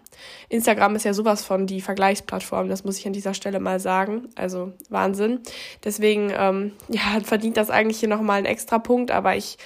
Instagram 0.49 0.95
ist 0.95 1.05
ja 1.05 1.13
sowas 1.13 1.43
von 1.43 1.65
die 1.65 1.81
Vergleichsplattform, 1.81 2.69
das 2.69 2.83
muss 2.83 2.99
ich 2.99 3.07
an 3.07 3.13
dieser 3.13 3.33
Stelle 3.33 3.59
mal 3.59 3.79
sagen. 3.79 4.29
Also 4.35 4.73
Wahnsinn. 4.89 5.39
Deswegen 5.83 6.31
ähm, 6.35 6.73
ja, 6.87 7.01
verdient 7.23 7.57
das 7.57 7.69
eigentlich 7.69 7.99
hier 7.99 8.09
nochmal 8.09 8.37
einen 8.37 8.45
extra 8.45 8.77
Punkt, 8.77 9.11
aber 9.11 9.35
ich 9.35 9.57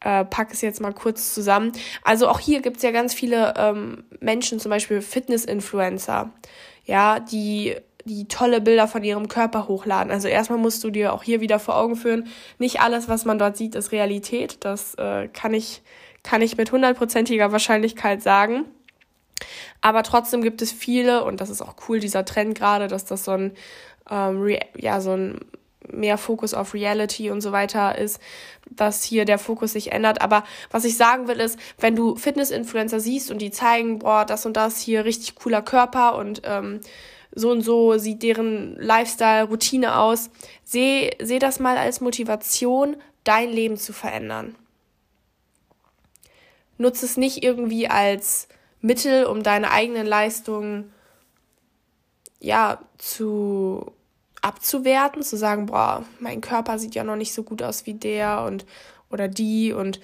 äh, 0.00 0.24
packe 0.24 0.52
es 0.52 0.60
jetzt 0.60 0.80
mal 0.80 0.92
kurz 0.92 1.32
zusammen. 1.32 1.72
Also 2.02 2.28
auch 2.28 2.40
hier 2.40 2.60
gibt 2.60 2.78
es 2.78 2.82
ja 2.82 2.90
ganz 2.90 3.14
viele 3.14 3.54
ähm, 3.56 4.04
Menschen, 4.18 4.58
zum 4.58 4.70
Beispiel 4.70 5.00
Fitness-Influencer, 5.00 6.30
ja, 6.84 7.20
die 7.20 7.76
die 8.06 8.26
tolle 8.26 8.62
Bilder 8.62 8.88
von 8.88 9.04
ihrem 9.04 9.28
Körper 9.28 9.68
hochladen. 9.68 10.10
Also 10.10 10.26
erstmal 10.26 10.58
musst 10.58 10.82
du 10.82 10.90
dir 10.90 11.12
auch 11.12 11.22
hier 11.22 11.42
wieder 11.42 11.58
vor 11.58 11.76
Augen 11.76 11.96
führen, 11.96 12.28
nicht 12.58 12.80
alles, 12.80 13.10
was 13.10 13.26
man 13.26 13.38
dort 13.38 13.58
sieht, 13.58 13.74
ist 13.74 13.92
Realität. 13.92 14.56
Das 14.60 14.94
äh, 14.94 15.28
kann 15.28 15.52
ich 15.52 15.82
kann 16.22 16.42
ich 16.42 16.56
mit 16.56 16.72
hundertprozentiger 16.72 17.52
Wahrscheinlichkeit 17.52 18.22
sagen. 18.22 18.66
Aber 19.80 20.02
trotzdem 20.02 20.42
gibt 20.42 20.62
es 20.62 20.72
viele, 20.72 21.24
und 21.24 21.40
das 21.40 21.50
ist 21.50 21.62
auch 21.62 21.74
cool, 21.88 22.00
dieser 22.00 22.24
Trend 22.24 22.56
gerade, 22.56 22.88
dass 22.88 23.04
das 23.04 23.24
so 23.24 23.32
ein, 23.32 23.52
ähm, 24.10 24.58
ja, 24.76 25.00
so 25.00 25.12
ein 25.12 25.40
mehr 25.92 26.18
Fokus 26.18 26.54
auf 26.54 26.74
Reality 26.74 27.30
und 27.30 27.40
so 27.40 27.52
weiter 27.52 27.96
ist, 27.98 28.20
dass 28.68 29.02
hier 29.02 29.24
der 29.24 29.38
Fokus 29.38 29.72
sich 29.72 29.92
ändert. 29.92 30.20
Aber 30.20 30.44
was 30.70 30.84
ich 30.84 30.96
sagen 30.96 31.28
will, 31.28 31.40
ist, 31.40 31.58
wenn 31.78 31.96
du 31.96 32.16
Fitness-Influencer 32.16 33.00
siehst 33.00 33.30
und 33.30 33.38
die 33.38 33.50
zeigen, 33.50 33.98
boah, 33.98 34.24
das 34.24 34.46
und 34.46 34.56
das 34.56 34.78
hier 34.78 35.04
richtig 35.04 35.34
cooler 35.36 35.62
Körper 35.62 36.16
und 36.16 36.42
ähm, 36.44 36.80
so 37.32 37.50
und 37.50 37.62
so 37.62 37.96
sieht 37.96 38.22
deren 38.22 38.76
Lifestyle, 38.76 39.44
Routine 39.44 39.96
aus, 39.98 40.30
seh, 40.64 41.10
seh 41.20 41.38
das 41.38 41.60
mal 41.60 41.76
als 41.76 42.00
Motivation, 42.00 42.96
dein 43.24 43.50
Leben 43.50 43.76
zu 43.76 43.92
verändern. 43.92 44.56
Nutze 46.78 47.04
es 47.06 47.16
nicht 47.16 47.44
irgendwie 47.44 47.88
als 47.88 48.48
Mittel, 48.80 49.24
um 49.26 49.42
deine 49.42 49.70
eigenen 49.70 50.06
Leistungen 50.06 50.92
ja 52.38 52.80
zu 52.98 53.92
abzuwerten, 54.42 55.22
zu 55.22 55.36
sagen, 55.36 55.66
boah, 55.66 56.04
mein 56.18 56.40
Körper 56.40 56.78
sieht 56.78 56.94
ja 56.94 57.04
noch 57.04 57.16
nicht 57.16 57.34
so 57.34 57.42
gut 57.42 57.62
aus 57.62 57.86
wie 57.86 57.94
der 57.94 58.42
und 58.42 58.64
oder 59.10 59.28
die 59.28 59.72
und 59.72 60.00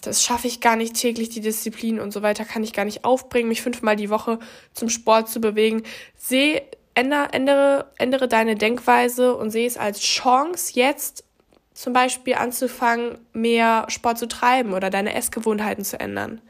das 0.00 0.22
schaffe 0.22 0.46
ich 0.46 0.60
gar 0.60 0.76
nicht 0.76 0.94
täglich, 0.94 1.30
die 1.30 1.40
Disziplin 1.40 2.00
und 2.00 2.12
so 2.12 2.22
weiter 2.22 2.44
kann 2.44 2.62
ich 2.62 2.72
gar 2.72 2.84
nicht 2.84 3.04
aufbringen, 3.04 3.48
mich 3.48 3.62
fünfmal 3.62 3.96
die 3.96 4.10
Woche 4.10 4.38
zum 4.74 4.88
Sport 4.88 5.28
zu 5.28 5.40
bewegen. 5.40 5.82
Seh, 6.16 6.62
ändere, 6.94 7.32
ändere, 7.32 7.86
ändere 7.98 8.28
deine 8.28 8.54
Denkweise 8.54 9.34
und 9.36 9.50
sehe 9.50 9.66
es 9.66 9.76
als 9.76 10.00
Chance, 10.00 10.72
jetzt 10.74 11.24
zum 11.72 11.92
Beispiel 11.92 12.34
anzufangen, 12.34 13.18
mehr 13.32 13.86
Sport 13.88 14.18
zu 14.18 14.28
treiben 14.28 14.74
oder 14.74 14.90
deine 14.90 15.14
Essgewohnheiten 15.14 15.84
zu 15.84 15.98
ändern. 15.98 16.40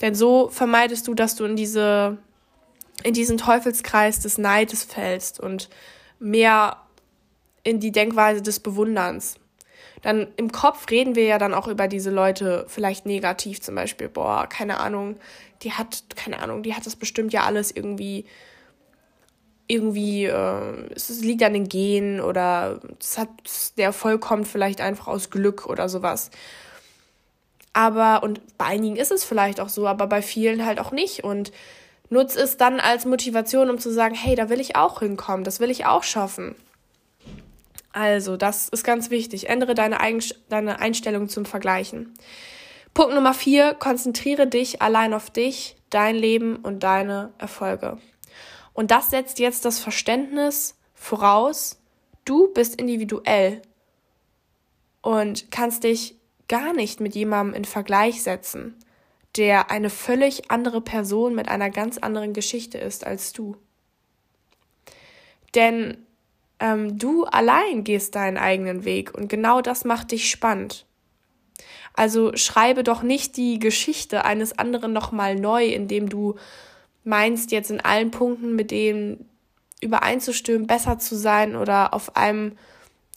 Denn 0.00 0.14
so 0.14 0.48
vermeidest 0.48 1.06
du, 1.08 1.14
dass 1.14 1.36
du 1.36 1.44
in 1.44 1.56
diese, 1.56 2.18
in 3.02 3.14
diesen 3.14 3.38
Teufelskreis 3.38 4.20
des 4.20 4.38
Neides 4.38 4.84
fällst 4.84 5.40
und 5.40 5.68
mehr 6.18 6.76
in 7.62 7.80
die 7.80 7.92
Denkweise 7.92 8.42
des 8.42 8.60
Bewunderns. 8.60 9.36
Dann 10.02 10.28
im 10.36 10.50
Kopf 10.50 10.90
reden 10.90 11.14
wir 11.14 11.24
ja 11.24 11.38
dann 11.38 11.52
auch 11.52 11.68
über 11.68 11.86
diese 11.86 12.10
Leute 12.10 12.64
vielleicht 12.68 13.04
negativ, 13.04 13.60
zum 13.60 13.74
Beispiel, 13.74 14.08
boah, 14.08 14.46
keine 14.46 14.80
Ahnung, 14.80 15.16
die 15.62 15.72
hat, 15.72 16.04
keine 16.16 16.40
Ahnung, 16.40 16.62
die 16.62 16.74
hat 16.74 16.86
das 16.86 16.96
bestimmt 16.96 17.34
ja 17.34 17.44
alles 17.44 17.70
irgendwie, 17.70 18.24
irgendwie, 19.66 20.24
äh, 20.24 20.94
es 20.94 21.20
liegt 21.20 21.42
an 21.42 21.52
den 21.52 21.68
Genen 21.68 22.20
oder 22.20 22.80
es 22.98 23.18
hat, 23.18 23.28
der 23.76 23.86
Erfolg 23.86 24.22
kommt 24.22 24.48
vielleicht 24.48 24.80
einfach 24.80 25.06
aus 25.06 25.28
Glück 25.28 25.66
oder 25.66 25.88
sowas. 25.90 26.30
Aber, 27.72 28.22
und 28.22 28.40
bei 28.58 28.66
einigen 28.66 28.96
ist 28.96 29.12
es 29.12 29.24
vielleicht 29.24 29.60
auch 29.60 29.68
so, 29.68 29.86
aber 29.86 30.06
bei 30.06 30.22
vielen 30.22 30.64
halt 30.64 30.80
auch 30.80 30.90
nicht. 30.90 31.22
Und 31.24 31.52
Nutz 32.08 32.34
es 32.34 32.56
dann 32.56 32.80
als 32.80 33.04
Motivation, 33.04 33.70
um 33.70 33.78
zu 33.78 33.92
sagen, 33.92 34.14
hey, 34.14 34.34
da 34.34 34.48
will 34.48 34.60
ich 34.60 34.74
auch 34.74 34.98
hinkommen, 34.98 35.44
das 35.44 35.60
will 35.60 35.70
ich 35.70 35.86
auch 35.86 36.02
schaffen. 36.02 36.56
Also, 37.92 38.36
das 38.36 38.68
ist 38.68 38.84
ganz 38.84 39.10
wichtig. 39.10 39.48
Ändere 39.48 39.74
deine, 39.74 40.00
Eigen 40.00 40.22
deine 40.48 40.80
Einstellung 40.80 41.28
zum 41.28 41.44
Vergleichen. 41.44 42.14
Punkt 42.94 43.14
Nummer 43.14 43.34
vier, 43.34 43.74
konzentriere 43.74 44.46
dich 44.48 44.82
allein 44.82 45.14
auf 45.14 45.30
dich, 45.30 45.76
dein 45.90 46.16
Leben 46.16 46.56
und 46.56 46.82
deine 46.82 47.32
Erfolge. 47.38 47.98
Und 48.72 48.90
das 48.90 49.10
setzt 49.10 49.38
jetzt 49.38 49.64
das 49.64 49.78
Verständnis 49.78 50.76
voraus, 50.94 51.80
du 52.24 52.52
bist 52.52 52.80
individuell 52.80 53.62
und 55.02 55.50
kannst 55.50 55.84
dich 55.84 56.16
gar 56.50 56.74
nicht 56.74 57.00
mit 57.00 57.14
jemandem 57.14 57.54
in 57.54 57.64
Vergleich 57.64 58.22
setzen, 58.22 58.74
der 59.36 59.70
eine 59.70 59.88
völlig 59.88 60.50
andere 60.50 60.80
Person 60.80 61.34
mit 61.34 61.48
einer 61.48 61.70
ganz 61.70 61.96
anderen 61.96 62.32
Geschichte 62.32 62.76
ist 62.76 63.06
als 63.06 63.32
du. 63.32 63.56
Denn 65.54 65.96
ähm, 66.58 66.98
du 66.98 67.24
allein 67.24 67.84
gehst 67.84 68.16
deinen 68.16 68.36
eigenen 68.36 68.84
Weg 68.84 69.14
und 69.14 69.28
genau 69.28 69.60
das 69.60 69.84
macht 69.84 70.10
dich 70.10 70.28
spannend. 70.28 70.86
Also 71.94 72.36
schreibe 72.36 72.82
doch 72.82 73.02
nicht 73.02 73.36
die 73.36 73.60
Geschichte 73.60 74.24
eines 74.24 74.58
anderen 74.58 74.92
nochmal 74.92 75.36
neu, 75.36 75.66
indem 75.66 76.08
du 76.08 76.34
meinst, 77.04 77.52
jetzt 77.52 77.70
in 77.70 77.80
allen 77.80 78.10
Punkten 78.10 78.56
mit 78.56 78.72
denen 78.72 79.28
übereinzustimmen, 79.80 80.66
besser 80.66 80.98
zu 80.98 81.16
sein 81.16 81.54
oder 81.54 81.94
auf 81.94 82.16
einem, 82.16 82.56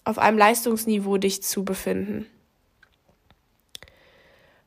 auf 0.04 0.20
einem 0.20 0.38
Leistungsniveau 0.38 1.18
dich 1.18 1.42
zu 1.42 1.66
befinden. 1.66 2.28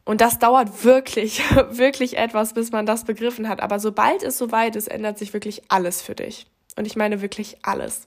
Und 0.06 0.20
das 0.20 0.38
dauert 0.38 0.84
wirklich, 0.84 1.42
wirklich 1.70 2.16
etwas, 2.16 2.54
bis 2.54 2.70
man 2.70 2.86
das 2.86 3.04
begriffen 3.04 3.48
hat. 3.48 3.60
Aber 3.60 3.78
sobald 3.78 4.22
es 4.22 4.38
soweit 4.38 4.76
ist, 4.76 4.86
ändert 4.86 5.18
sich 5.18 5.34
wirklich 5.34 5.64
alles 5.68 6.00
für 6.00 6.14
dich. 6.14 6.46
Und 6.76 6.86
ich 6.86 6.96
meine 6.96 7.20
wirklich 7.20 7.58
alles. 7.62 8.06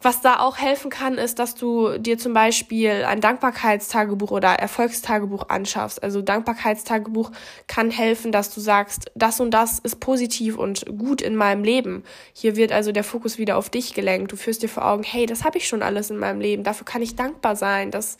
Was 0.00 0.20
da 0.20 0.38
auch 0.38 0.58
helfen 0.58 0.90
kann, 0.90 1.16
ist, 1.16 1.38
dass 1.38 1.54
du 1.54 1.96
dir 1.98 2.18
zum 2.18 2.34
Beispiel 2.34 3.04
ein 3.08 3.22
Dankbarkeitstagebuch 3.22 4.30
oder 4.30 4.50
Erfolgstagebuch 4.50 5.48
anschaffst. 5.48 6.02
Also 6.02 6.20
Dankbarkeitstagebuch 6.20 7.32
kann 7.66 7.90
helfen, 7.90 8.30
dass 8.30 8.54
du 8.54 8.60
sagst, 8.60 9.10
das 9.14 9.40
und 9.40 9.50
das 9.50 9.78
ist 9.78 10.00
positiv 10.00 10.58
und 10.58 10.84
gut 10.98 11.22
in 11.22 11.34
meinem 11.34 11.64
Leben. 11.64 12.04
Hier 12.34 12.54
wird 12.54 12.70
also 12.70 12.92
der 12.92 13.02
Fokus 13.02 13.38
wieder 13.38 13.56
auf 13.56 13.70
dich 13.70 13.94
gelenkt. 13.94 14.30
Du 14.30 14.36
führst 14.36 14.62
dir 14.62 14.68
vor 14.68 14.84
Augen, 14.84 15.04
hey, 15.04 15.24
das 15.26 15.42
habe 15.42 15.56
ich 15.58 15.66
schon 15.66 15.82
alles 15.82 16.10
in 16.10 16.18
meinem 16.18 16.40
Leben. 16.40 16.64
Dafür 16.64 16.84
kann 16.84 17.00
ich 17.00 17.16
dankbar 17.16 17.56
sein. 17.56 17.90
Das, 17.90 18.18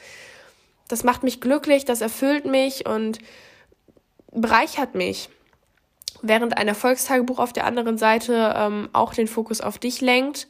das 0.89 1.05
macht 1.05 1.23
mich 1.23 1.41
glücklich, 1.41 1.85
das 1.85 2.01
erfüllt 2.01 2.45
mich 2.45 2.87
und 2.87 3.19
bereichert 4.33 4.95
mich. 4.95 5.29
Während 6.23 6.57
ein 6.57 6.69
Erfolgstagebuch 6.69 7.39
auf 7.39 7.53
der 7.53 7.67
anderen 7.67 7.99
Seite 7.99 8.55
ähm, 8.57 8.89
auch 8.93 9.15
den 9.15 9.29
Fokus 9.29 9.61
auf 9.61 9.79
dich 9.79 10.01
lenkt 10.01 10.49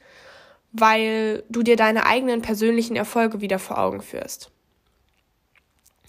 weil 0.76 1.44
du 1.48 1.62
dir 1.62 1.76
deine 1.76 2.04
eigenen 2.04 2.42
persönlichen 2.42 2.96
Erfolge 2.96 3.40
wieder 3.40 3.60
vor 3.60 3.78
Augen 3.78 4.02
führst. 4.02 4.50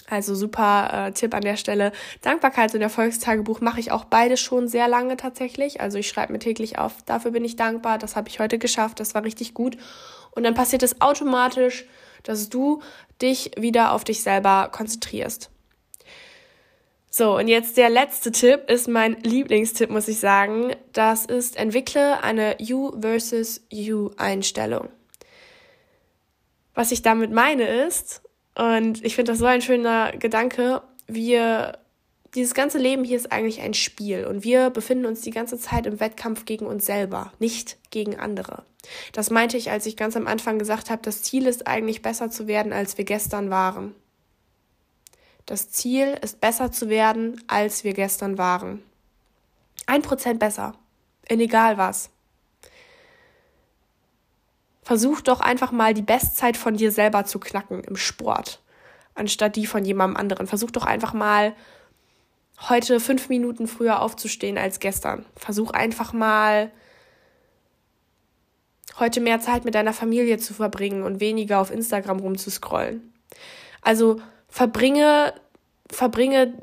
Also 0.10 0.34
super 0.34 0.90
äh, 0.92 1.12
Tipp 1.12 1.36
an 1.36 1.42
der 1.42 1.56
Stelle. 1.56 1.92
Dankbarkeits- 2.24 2.74
und 2.74 2.82
Erfolgstagebuch 2.82 3.62
mache 3.62 3.80
ich 3.80 3.92
auch 3.92 4.06
beide 4.06 4.38
schon 4.38 4.68
sehr 4.68 4.88
lange 4.88 5.18
tatsächlich. 5.18 5.82
Also 5.82 6.00
ich 6.00 6.08
schreibe 6.08 6.34
mir 6.34 6.40
täglich 6.40 6.80
auf, 6.80 7.04
dafür 7.06 7.30
bin 7.30 7.46
ich 7.46 7.56
dankbar, 7.56 8.00
das 8.00 8.16
habe 8.16 8.28
ich 8.28 8.40
heute 8.40 8.58
geschafft, 8.58 9.00
das 9.00 9.14
war 9.14 9.24
richtig 9.24 9.54
gut. 9.54 9.78
Und 10.32 10.44
dann 10.44 10.56
passiert 10.56 10.82
es 10.82 11.00
automatisch, 11.00 11.86
dass 12.26 12.50
du 12.50 12.82
dich 13.22 13.52
wieder 13.58 13.94
auf 13.94 14.04
dich 14.04 14.22
selber 14.22 14.70
konzentrierst. 14.72 15.50
So, 17.10 17.38
und 17.38 17.48
jetzt 17.48 17.78
der 17.78 17.90
letzte 17.90 18.34
Tipp 18.34 18.70
ist 18.70 18.90
mein 18.90 19.16
Lieblingstipp, 19.22 19.90
muss 19.90 20.10
ich 20.10 20.20
sagen. 20.20 20.76
Das 20.92 21.26
ist, 21.26 21.56
entwickle 21.56 22.22
eine 22.22 22.58
You 22.60 22.92
versus 23.00 23.66
You 23.70 24.12
Einstellung. 24.18 24.90
Was 26.74 26.92
ich 26.92 27.04
damit 27.04 27.32
meine 27.32 27.86
ist, 27.86 28.22
und 28.58 29.04
ich 29.04 29.16
finde 29.16 29.32
das 29.32 29.40
so 29.40 29.46
ein 29.46 29.62
schöner 29.62 30.12
Gedanke, 30.12 30.82
wir, 31.08 31.78
dieses 32.36 32.54
ganze 32.54 32.78
Leben 32.78 33.04
hier 33.04 33.18
ist 33.18 33.32
eigentlich 33.32 33.62
ein 33.62 33.74
Spiel 33.74 34.26
und 34.26 34.44
wir 34.44 34.70
befinden 34.70 35.06
uns 35.06 35.22
die 35.22 35.32
ganze 35.32 35.58
Zeit 35.58 35.86
im 35.86 36.00
Wettkampf 36.00 36.46
gegen 36.46 36.68
uns 36.68 36.86
selber, 36.86 37.32
nicht 37.40 37.78
gegen 37.92 38.20
andere. 38.20 38.64
Das 39.14 39.30
meinte 39.30 39.58
ich, 39.58 39.72
als 39.72 39.86
ich 39.86 39.98
ganz 39.98 40.16
am 40.16 40.28
Anfang 40.28 40.60
gesagt 40.60 40.90
habe, 40.90 41.02
das 41.02 41.24
Ziel 41.24 41.48
ist 41.48 41.66
eigentlich 41.66 42.02
besser 42.02 42.30
zu 42.30 42.48
werden, 42.48 42.74
als 42.74 42.98
wir 42.98 43.06
gestern 43.06 43.50
waren. 43.50 43.96
Das 45.46 45.70
Ziel 45.70 46.18
ist 46.22 46.42
besser 46.42 46.72
zu 46.72 46.90
werden, 46.90 47.42
als 47.48 47.84
wir 47.84 47.94
gestern 47.94 48.38
waren. 48.38 48.84
Ein 49.86 50.02
Prozent 50.02 50.40
besser. 50.40 50.74
In 51.28 51.40
egal 51.40 51.78
was. 51.78 52.10
Versuch 54.84 55.22
doch 55.22 55.40
einfach 55.40 55.72
mal 55.72 55.94
die 55.94 56.02
Bestzeit 56.02 56.58
von 56.58 56.78
dir 56.78 56.92
selber 56.92 57.26
zu 57.26 57.40
knacken 57.40 57.84
im 57.84 57.96
Sport, 57.96 58.62
anstatt 59.16 59.56
die 59.56 59.66
von 59.66 59.84
jemandem 59.84 60.18
anderen. 60.18 60.48
Versuch 60.48 60.70
doch 60.70 60.86
einfach 60.86 61.14
mal 61.14 61.56
heute 62.70 63.00
fünf 63.00 63.30
Minuten 63.30 63.68
früher 63.68 64.02
aufzustehen 64.02 64.58
als 64.58 64.80
gestern. 64.80 65.26
Versuch 65.36 65.72
einfach 65.72 66.14
mal 66.14 66.72
heute 69.00 69.20
mehr 69.20 69.40
Zeit 69.40 69.66
mit 69.66 69.76
deiner 69.76 69.94
Familie 69.94 70.38
zu 70.38 70.54
verbringen 70.54 71.04
und 71.04 71.20
weniger 71.20 71.60
auf 71.60 71.72
Instagram 71.72 72.20
rumzuscrollen. 72.20 73.14
Also 73.82 74.22
verbringe, 74.48 75.34
verbringe 75.92 76.54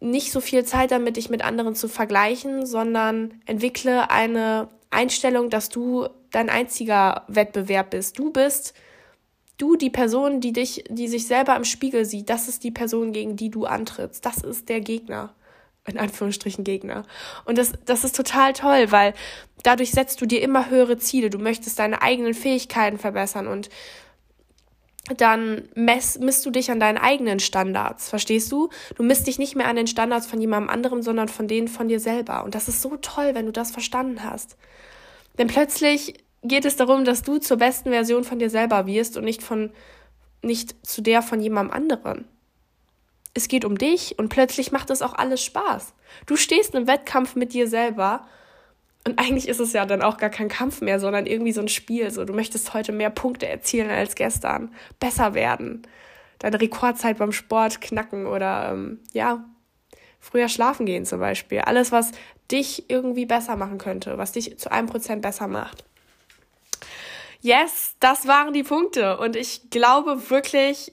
nicht 0.00 0.32
so 0.32 0.40
viel 0.40 0.64
Zeit 0.64 0.90
damit, 0.90 1.16
dich 1.16 1.30
mit 1.30 1.44
anderen 1.44 1.74
zu 1.74 1.88
vergleichen, 1.88 2.66
sondern 2.66 3.40
entwickle 3.46 4.10
eine 4.10 4.68
Einstellung, 4.90 5.50
dass 5.50 5.68
du 5.68 6.08
dein 6.30 6.48
einziger 6.48 7.24
Wettbewerb 7.28 7.90
bist. 7.90 8.18
Du 8.18 8.30
bist 8.30 8.74
du 9.60 9.76
die 9.76 9.90
Person, 9.90 10.40
die 10.40 10.52
dich, 10.52 10.84
die 10.88 11.08
sich 11.08 11.26
selber 11.26 11.56
im 11.56 11.64
Spiegel 11.64 12.04
sieht. 12.04 12.30
Das 12.30 12.48
ist 12.48 12.64
die 12.64 12.70
Person, 12.70 13.12
gegen 13.12 13.36
die 13.36 13.50
du 13.50 13.66
antrittst. 13.66 14.24
Das 14.24 14.38
ist 14.38 14.68
der 14.68 14.80
Gegner. 14.80 15.34
In 15.86 15.98
Anführungsstrichen 15.98 16.62
Gegner. 16.62 17.04
Und 17.46 17.56
das, 17.56 17.72
das 17.86 18.04
ist 18.04 18.14
total 18.14 18.52
toll, 18.52 18.92
weil 18.92 19.14
dadurch 19.62 19.92
setzt 19.92 20.20
du 20.20 20.26
dir 20.26 20.42
immer 20.42 20.68
höhere 20.68 20.98
Ziele. 20.98 21.30
Du 21.30 21.38
möchtest 21.38 21.78
deine 21.78 22.02
eigenen 22.02 22.34
Fähigkeiten 22.34 22.98
verbessern 22.98 23.46
und 23.46 23.70
dann 25.16 25.68
mess, 25.74 26.18
misst 26.18 26.44
du 26.46 26.50
dich 26.50 26.70
an 26.70 26.80
deinen 26.80 26.98
eigenen 26.98 27.40
Standards, 27.40 28.08
verstehst 28.08 28.52
du? 28.52 28.68
Du 28.94 29.02
misst 29.02 29.26
dich 29.26 29.38
nicht 29.38 29.56
mehr 29.56 29.66
an 29.66 29.76
den 29.76 29.86
Standards 29.86 30.26
von 30.26 30.40
jemandem 30.40 30.70
anderem, 30.70 31.02
sondern 31.02 31.28
von 31.28 31.48
denen 31.48 31.68
von 31.68 31.88
dir 31.88 31.98
selber. 31.98 32.44
Und 32.44 32.54
das 32.54 32.68
ist 32.68 32.82
so 32.82 32.96
toll, 32.98 33.34
wenn 33.34 33.46
du 33.46 33.52
das 33.52 33.70
verstanden 33.70 34.22
hast. 34.22 34.56
Denn 35.38 35.48
plötzlich 35.48 36.14
geht 36.42 36.64
es 36.64 36.76
darum, 36.76 37.04
dass 37.04 37.22
du 37.22 37.38
zur 37.38 37.58
besten 37.58 37.90
Version 37.90 38.24
von 38.24 38.38
dir 38.38 38.50
selber 38.50 38.86
wirst 38.86 39.16
und 39.16 39.24
nicht 39.24 39.42
von, 39.42 39.70
nicht 40.42 40.74
zu 40.86 41.02
der 41.02 41.22
von 41.22 41.40
jemandem 41.40 41.74
anderen. 41.74 42.24
Es 43.34 43.48
geht 43.48 43.64
um 43.64 43.78
dich 43.78 44.18
und 44.18 44.28
plötzlich 44.28 44.72
macht 44.72 44.90
das 44.90 45.02
auch 45.02 45.14
alles 45.14 45.44
Spaß. 45.44 45.92
Du 46.26 46.36
stehst 46.36 46.74
im 46.74 46.86
Wettkampf 46.86 47.36
mit 47.36 47.52
dir 47.52 47.68
selber 47.68 48.26
und 49.06 49.18
eigentlich 49.18 49.48
ist 49.48 49.60
es 49.60 49.72
ja 49.72 49.86
dann 49.86 50.02
auch 50.02 50.16
gar 50.16 50.30
kein 50.30 50.48
Kampf 50.48 50.80
mehr, 50.80 51.00
sondern 51.00 51.26
irgendwie 51.26 51.52
so 51.52 51.60
ein 51.60 51.68
Spiel. 51.68 52.10
So, 52.10 52.24
du 52.24 52.32
möchtest 52.32 52.74
heute 52.74 52.92
mehr 52.92 53.10
Punkte 53.10 53.48
erzielen 53.48 53.90
als 53.90 54.14
gestern, 54.14 54.74
besser 54.98 55.34
werden, 55.34 55.82
deine 56.38 56.60
Rekordzeit 56.60 57.18
beim 57.18 57.32
Sport 57.32 57.80
knacken 57.80 58.26
oder 58.26 58.70
ähm, 58.72 59.00
ja, 59.12 59.44
früher 60.18 60.48
schlafen 60.48 60.84
gehen 60.84 61.04
zum 61.04 61.20
Beispiel. 61.20 61.60
Alles, 61.60 61.92
was 61.92 62.12
dich 62.50 62.90
irgendwie 62.90 63.26
besser 63.26 63.56
machen 63.56 63.78
könnte, 63.78 64.18
was 64.18 64.32
dich 64.32 64.58
zu 64.58 64.72
einem 64.72 64.88
Prozent 64.88 65.22
besser 65.22 65.46
macht. 65.46 65.84
Yes, 67.40 67.94
das 68.00 68.26
waren 68.26 68.52
die 68.52 68.62
Punkte. 68.62 69.18
Und 69.18 69.36
ich 69.36 69.70
glaube 69.70 70.30
wirklich 70.30 70.92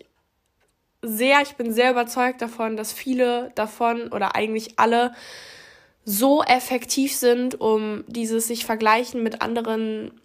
sehr, 1.02 1.42
ich 1.42 1.56
bin 1.56 1.74
sehr 1.74 1.92
überzeugt 1.92 2.42
davon, 2.42 2.78
dass 2.78 2.94
viele 2.94 3.52
davon 3.56 4.08
oder 4.12 4.36
eigentlich 4.36 4.80
alle 4.80 5.14
so 6.06 6.42
effektiv 6.44 7.16
sind, 7.16 7.60
um 7.60 8.06
dieses 8.08 8.48
sich 8.48 8.66
vergleichen 8.66 9.24
mit 9.24 9.42
anderen, 9.42 10.22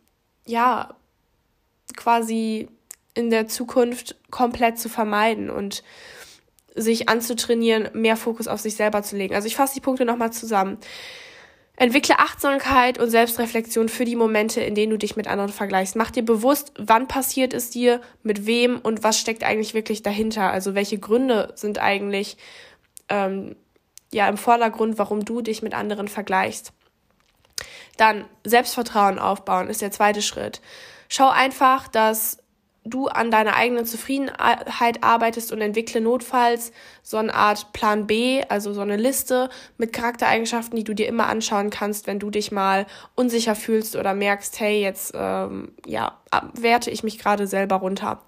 ja, 0.46 0.94
quasi 1.96 2.68
in 3.14 3.30
der 3.30 3.48
Zukunft 3.48 4.16
komplett 4.30 4.78
zu 4.78 4.88
vermeiden 4.88 5.50
und 5.50 5.82
sich 6.74 7.08
anzutrainieren, 7.08 7.90
mehr 7.92 8.16
Fokus 8.16 8.48
auf 8.48 8.60
sich 8.60 8.76
selber 8.76 9.02
zu 9.02 9.16
legen. 9.16 9.34
Also 9.34 9.46
ich 9.46 9.56
fasse 9.56 9.74
die 9.74 9.80
Punkte 9.80 10.04
nochmal 10.04 10.32
zusammen. 10.32 10.78
Entwickle 11.76 12.18
Achtsamkeit 12.18 12.98
und 12.98 13.10
Selbstreflexion 13.10 13.88
für 13.88 14.04
die 14.04 14.14
Momente, 14.14 14.60
in 14.60 14.74
denen 14.74 14.90
du 14.90 14.98
dich 14.98 15.16
mit 15.16 15.26
anderen 15.26 15.50
vergleichst. 15.52 15.96
Mach 15.96 16.10
dir 16.10 16.24
bewusst, 16.24 16.72
wann 16.78 17.08
passiert 17.08 17.54
es 17.54 17.70
dir, 17.70 18.00
mit 18.22 18.46
wem 18.46 18.78
und 18.78 19.02
was 19.02 19.18
steckt 19.18 19.42
eigentlich 19.42 19.72
wirklich 19.72 20.02
dahinter. 20.02 20.50
Also 20.50 20.74
welche 20.74 20.98
Gründe 20.98 21.52
sind 21.56 21.78
eigentlich 21.78 22.36
ähm, 23.08 23.56
ja 24.12 24.28
im 24.28 24.36
Vordergrund, 24.36 24.98
warum 24.98 25.24
du 25.24 25.40
dich 25.40 25.62
mit 25.62 25.74
anderen 25.74 26.08
vergleichst. 26.08 26.72
Dann 27.96 28.26
Selbstvertrauen 28.44 29.18
aufbauen 29.18 29.68
ist 29.68 29.80
der 29.80 29.90
zweite 29.90 30.22
Schritt. 30.22 30.60
Schau 31.08 31.28
einfach, 31.28 31.88
dass 31.88 32.38
du 32.84 33.06
an 33.06 33.30
deiner 33.30 33.54
eigenen 33.54 33.86
Zufriedenheit 33.86 35.04
arbeitest 35.04 35.52
und 35.52 35.60
entwickle 35.60 36.00
notfalls 36.00 36.72
so 37.02 37.16
eine 37.16 37.32
Art 37.32 37.72
Plan 37.72 38.06
B, 38.06 38.42
also 38.48 38.72
so 38.72 38.80
eine 38.80 38.96
Liste 38.96 39.50
mit 39.78 39.92
Charaktereigenschaften, 39.92 40.76
die 40.76 40.84
du 40.84 40.94
dir 40.94 41.06
immer 41.06 41.28
anschauen 41.28 41.70
kannst, 41.70 42.06
wenn 42.06 42.18
du 42.18 42.30
dich 42.30 42.50
mal 42.50 42.86
unsicher 43.14 43.54
fühlst 43.54 43.94
oder 43.94 44.14
merkst, 44.14 44.58
hey, 44.58 44.82
jetzt 44.82 45.12
ähm, 45.14 45.72
ja, 45.86 46.18
werte 46.54 46.90
ich 46.90 47.04
mich 47.04 47.18
gerade 47.18 47.46
selber 47.46 47.76
runter. 47.76 48.22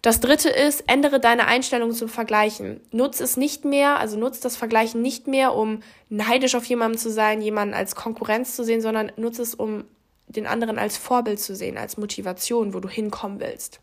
Das 0.00 0.20
dritte 0.20 0.48
ist, 0.48 0.84
ändere 0.86 1.18
deine 1.18 1.46
Einstellung 1.46 1.92
zum 1.92 2.08
Vergleichen. 2.08 2.80
Nutz 2.92 3.20
es 3.20 3.36
nicht 3.36 3.64
mehr, 3.64 3.98
also 3.98 4.16
nutz 4.16 4.38
das 4.38 4.56
Vergleichen 4.56 5.02
nicht 5.02 5.26
mehr, 5.26 5.54
um 5.54 5.80
neidisch 6.08 6.54
auf 6.54 6.64
jemanden 6.66 6.98
zu 6.98 7.10
sein, 7.10 7.42
jemanden 7.42 7.74
als 7.74 7.96
Konkurrenz 7.96 8.54
zu 8.54 8.62
sehen, 8.64 8.80
sondern 8.80 9.10
nutz 9.16 9.40
es, 9.40 9.54
um 9.54 9.84
den 10.28 10.46
anderen 10.46 10.78
als 10.78 10.96
Vorbild 10.96 11.40
zu 11.40 11.54
sehen, 11.54 11.78
als 11.78 11.96
Motivation, 11.96 12.74
wo 12.74 12.80
du 12.80 12.88
hinkommen 12.88 13.40
willst. 13.40 13.80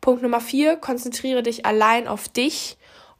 Punkt 0.00 0.22
Nummer 0.22 0.40
vier, 0.40 0.76
konzentriere 0.76 1.42
dich 1.42 1.66
allein 1.66 2.08
auf 2.08 2.28
dich 2.28 2.76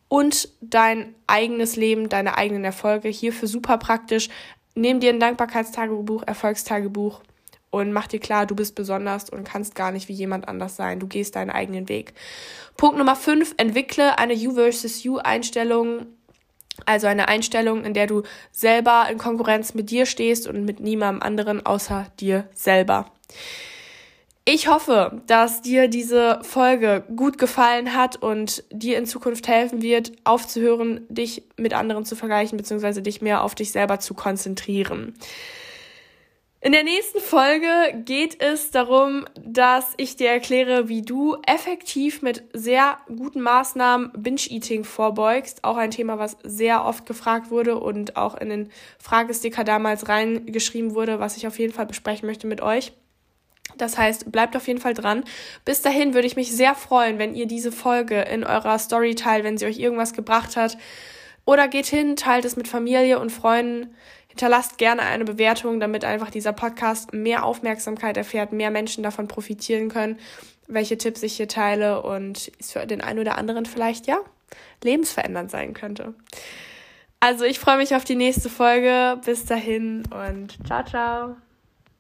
und 0.09 0.49
dein 0.61 1.15
eigenes 1.27 1.77
Leben, 1.77 2.09
deine 2.09 2.37
eigenen 2.37 2.65
Erfolge. 2.65 3.09
Hierfür 3.09 3.49
super 3.49 3.79
praktisch. 3.79 4.29
Nimm 4.75 5.01
dir 5.01 5.11
ein 5.11 5.21
Dankbarkeitstagebuch, 5.21 6.23
Erfolgstagebuch 6.27 7.21
und 7.71 7.93
mach 7.93 8.09
dir 8.09 8.19
klar, 8.19 8.47
du 8.47 8.57
bist 8.57 8.75
besonders 8.75 9.31
und 9.31 9.45
kannst 9.45 9.75
gar 9.75 9.93
nicht 9.93 10.09
wie 10.09 10.13
jemand 10.13 10.49
anders 10.49 10.77
sein. 10.77 10.99
Du 10.99 11.07
gehst 11.07 11.37
deinen 11.37 11.51
eigenen 11.51 11.89
Weg. 11.89 12.13
Punkt 12.77 12.99
Nummer 12.99 13.17
fünf, 13.17 13.55
entwickle 13.57 14.19
eine 14.19 14.35
You 14.35 14.55
versus 14.55 15.03
You 15.05 15.19
Einstellung 15.19 16.07
also 16.87 17.07
eine 17.07 17.29
Einstellung, 17.29 17.85
in 17.85 17.95
der 17.95 18.07
du 18.07 18.23
selber 18.53 19.07
in 19.11 19.19
Konkurrenz 19.19 19.75
mit 19.75 19.91
dir 19.91 20.07
stehst 20.07 20.49
und 20.49 20.65
mit 20.65 20.81
niemandem 20.81 21.23
anderen 21.23 21.67
außer 21.67 22.07
dir 22.19 22.49
selber. 22.55 23.11
Ich 24.47 24.69
hoffe, 24.69 25.23
dass 25.27 25.63
dir 25.63 25.89
diese 25.89 26.41
Folge 26.43 27.05
gut 27.15 27.39
gefallen 27.39 27.95
hat 27.95 28.17
und 28.17 28.65
dir 28.71 28.99
in 28.99 29.07
Zukunft 29.07 29.47
helfen 29.47 29.83
wird, 29.83 30.13
aufzuhören, 30.25 31.07
dich 31.09 31.45
mit 31.57 31.75
anderen 31.75 32.05
zu 32.05 32.17
vergleichen, 32.17 32.57
beziehungsweise 32.57 33.03
dich 33.03 33.21
mehr 33.21 33.45
auf 33.45 33.55
dich 33.55 33.71
selber 33.71 34.01
zu 34.01 34.15
konzentrieren. 34.15 35.15
In 36.63 36.73
der 36.73 36.85
nächsten 36.85 37.21
Folge 37.21 38.03
geht 38.05 38.43
es 38.43 38.71
darum, 38.71 39.25
dass 39.43 39.95
ich 39.97 40.17
dir 40.17 40.29
erkläre, 40.29 40.91
wie 40.91 41.01
du 41.01 41.39
effektiv 41.47 42.21
mit 42.21 42.43
sehr 42.53 42.99
guten 43.09 43.41
Maßnahmen 43.41 44.13
Binge-Eating 44.15 44.85
vorbeugst. 44.85 45.65
Auch 45.65 45.79
ein 45.79 45.91
Thema, 45.91 46.19
was 46.19 46.37
sehr 46.43 46.85
oft 46.85 47.07
gefragt 47.07 47.51
wurde 47.51 47.79
und 47.79 48.17
auch 48.17 48.37
in 48.37 48.51
den 48.51 48.71
Fragesticker 48.99 49.65
damals 49.65 50.11
reingeschrieben 50.11 50.95
wurde, 50.95 51.19
was 51.19 51.39
ich 51.39 51.47
auf 51.47 51.59
jeden 51.59 51.73
Fall 51.73 51.87
besprechen 51.87 52.27
möchte 52.27 52.47
mit 52.47 52.61
euch. 52.61 52.93
Das 53.79 53.97
heißt, 53.97 54.31
bleibt 54.31 54.55
auf 54.55 54.69
jeden 54.69 54.81
Fall 54.81 54.93
dran. 54.93 55.25
Bis 55.65 55.81
dahin 55.81 56.13
würde 56.13 56.27
ich 56.27 56.37
mich 56.37 56.53
sehr 56.53 56.75
freuen, 56.75 57.19
wenn 57.19 57.35
ihr 57.35 57.47
diese 57.47 57.73
Folge 57.73 58.21
in 58.21 58.45
eurer 58.45 58.79
Story 58.79 59.15
teilt, 59.15 59.45
wenn 59.45 59.57
sie 59.57 59.65
euch 59.65 59.79
irgendwas 59.79 60.13
gebracht 60.13 60.57
hat. 60.57 60.77
Oder 61.47 61.69
geht 61.69 61.87
hin, 61.87 62.17
teilt 62.17 62.45
es 62.45 62.57
mit 62.57 62.69
Familie 62.69 63.19
und 63.19 63.31
Freunden. 63.31 63.95
Hinterlasst 64.31 64.79
gerne 64.79 65.03
eine 65.03 65.25
Bewertung, 65.25 65.81
damit 65.81 66.05
einfach 66.05 66.31
dieser 66.31 66.53
Podcast 66.53 67.13
mehr 67.13 67.45
Aufmerksamkeit 67.45 68.17
erfährt, 68.17 68.53
mehr 68.53 68.71
Menschen 68.71 69.03
davon 69.03 69.29
profitieren 69.29 69.89
können, 69.89 70.19
welche 70.69 70.97
Tipps 70.97 71.23
ich 71.23 71.37
hier 71.37 71.49
teile 71.49 72.03
und 72.03 72.51
es 72.59 72.73
für 72.73 72.87
den 72.87 73.01
einen 73.01 73.19
oder 73.19 73.37
anderen 73.37 73.67
vielleicht 73.67 74.07
ja 74.07 74.19
lebensverändernd 74.83 75.51
sein 75.51 75.75
könnte. 75.75 76.15
Also 77.21 77.45
ich 77.45 77.59
freue 77.59 77.77
mich 77.77 77.95
auf 77.95 78.05
die 78.05 78.17
nächste 78.17 78.49
Folge. 78.49 79.21
Bis 79.25 79.45
dahin 79.45 80.05
und 80.11 80.57
ciao, 80.67 80.85
ciao. 80.85 81.50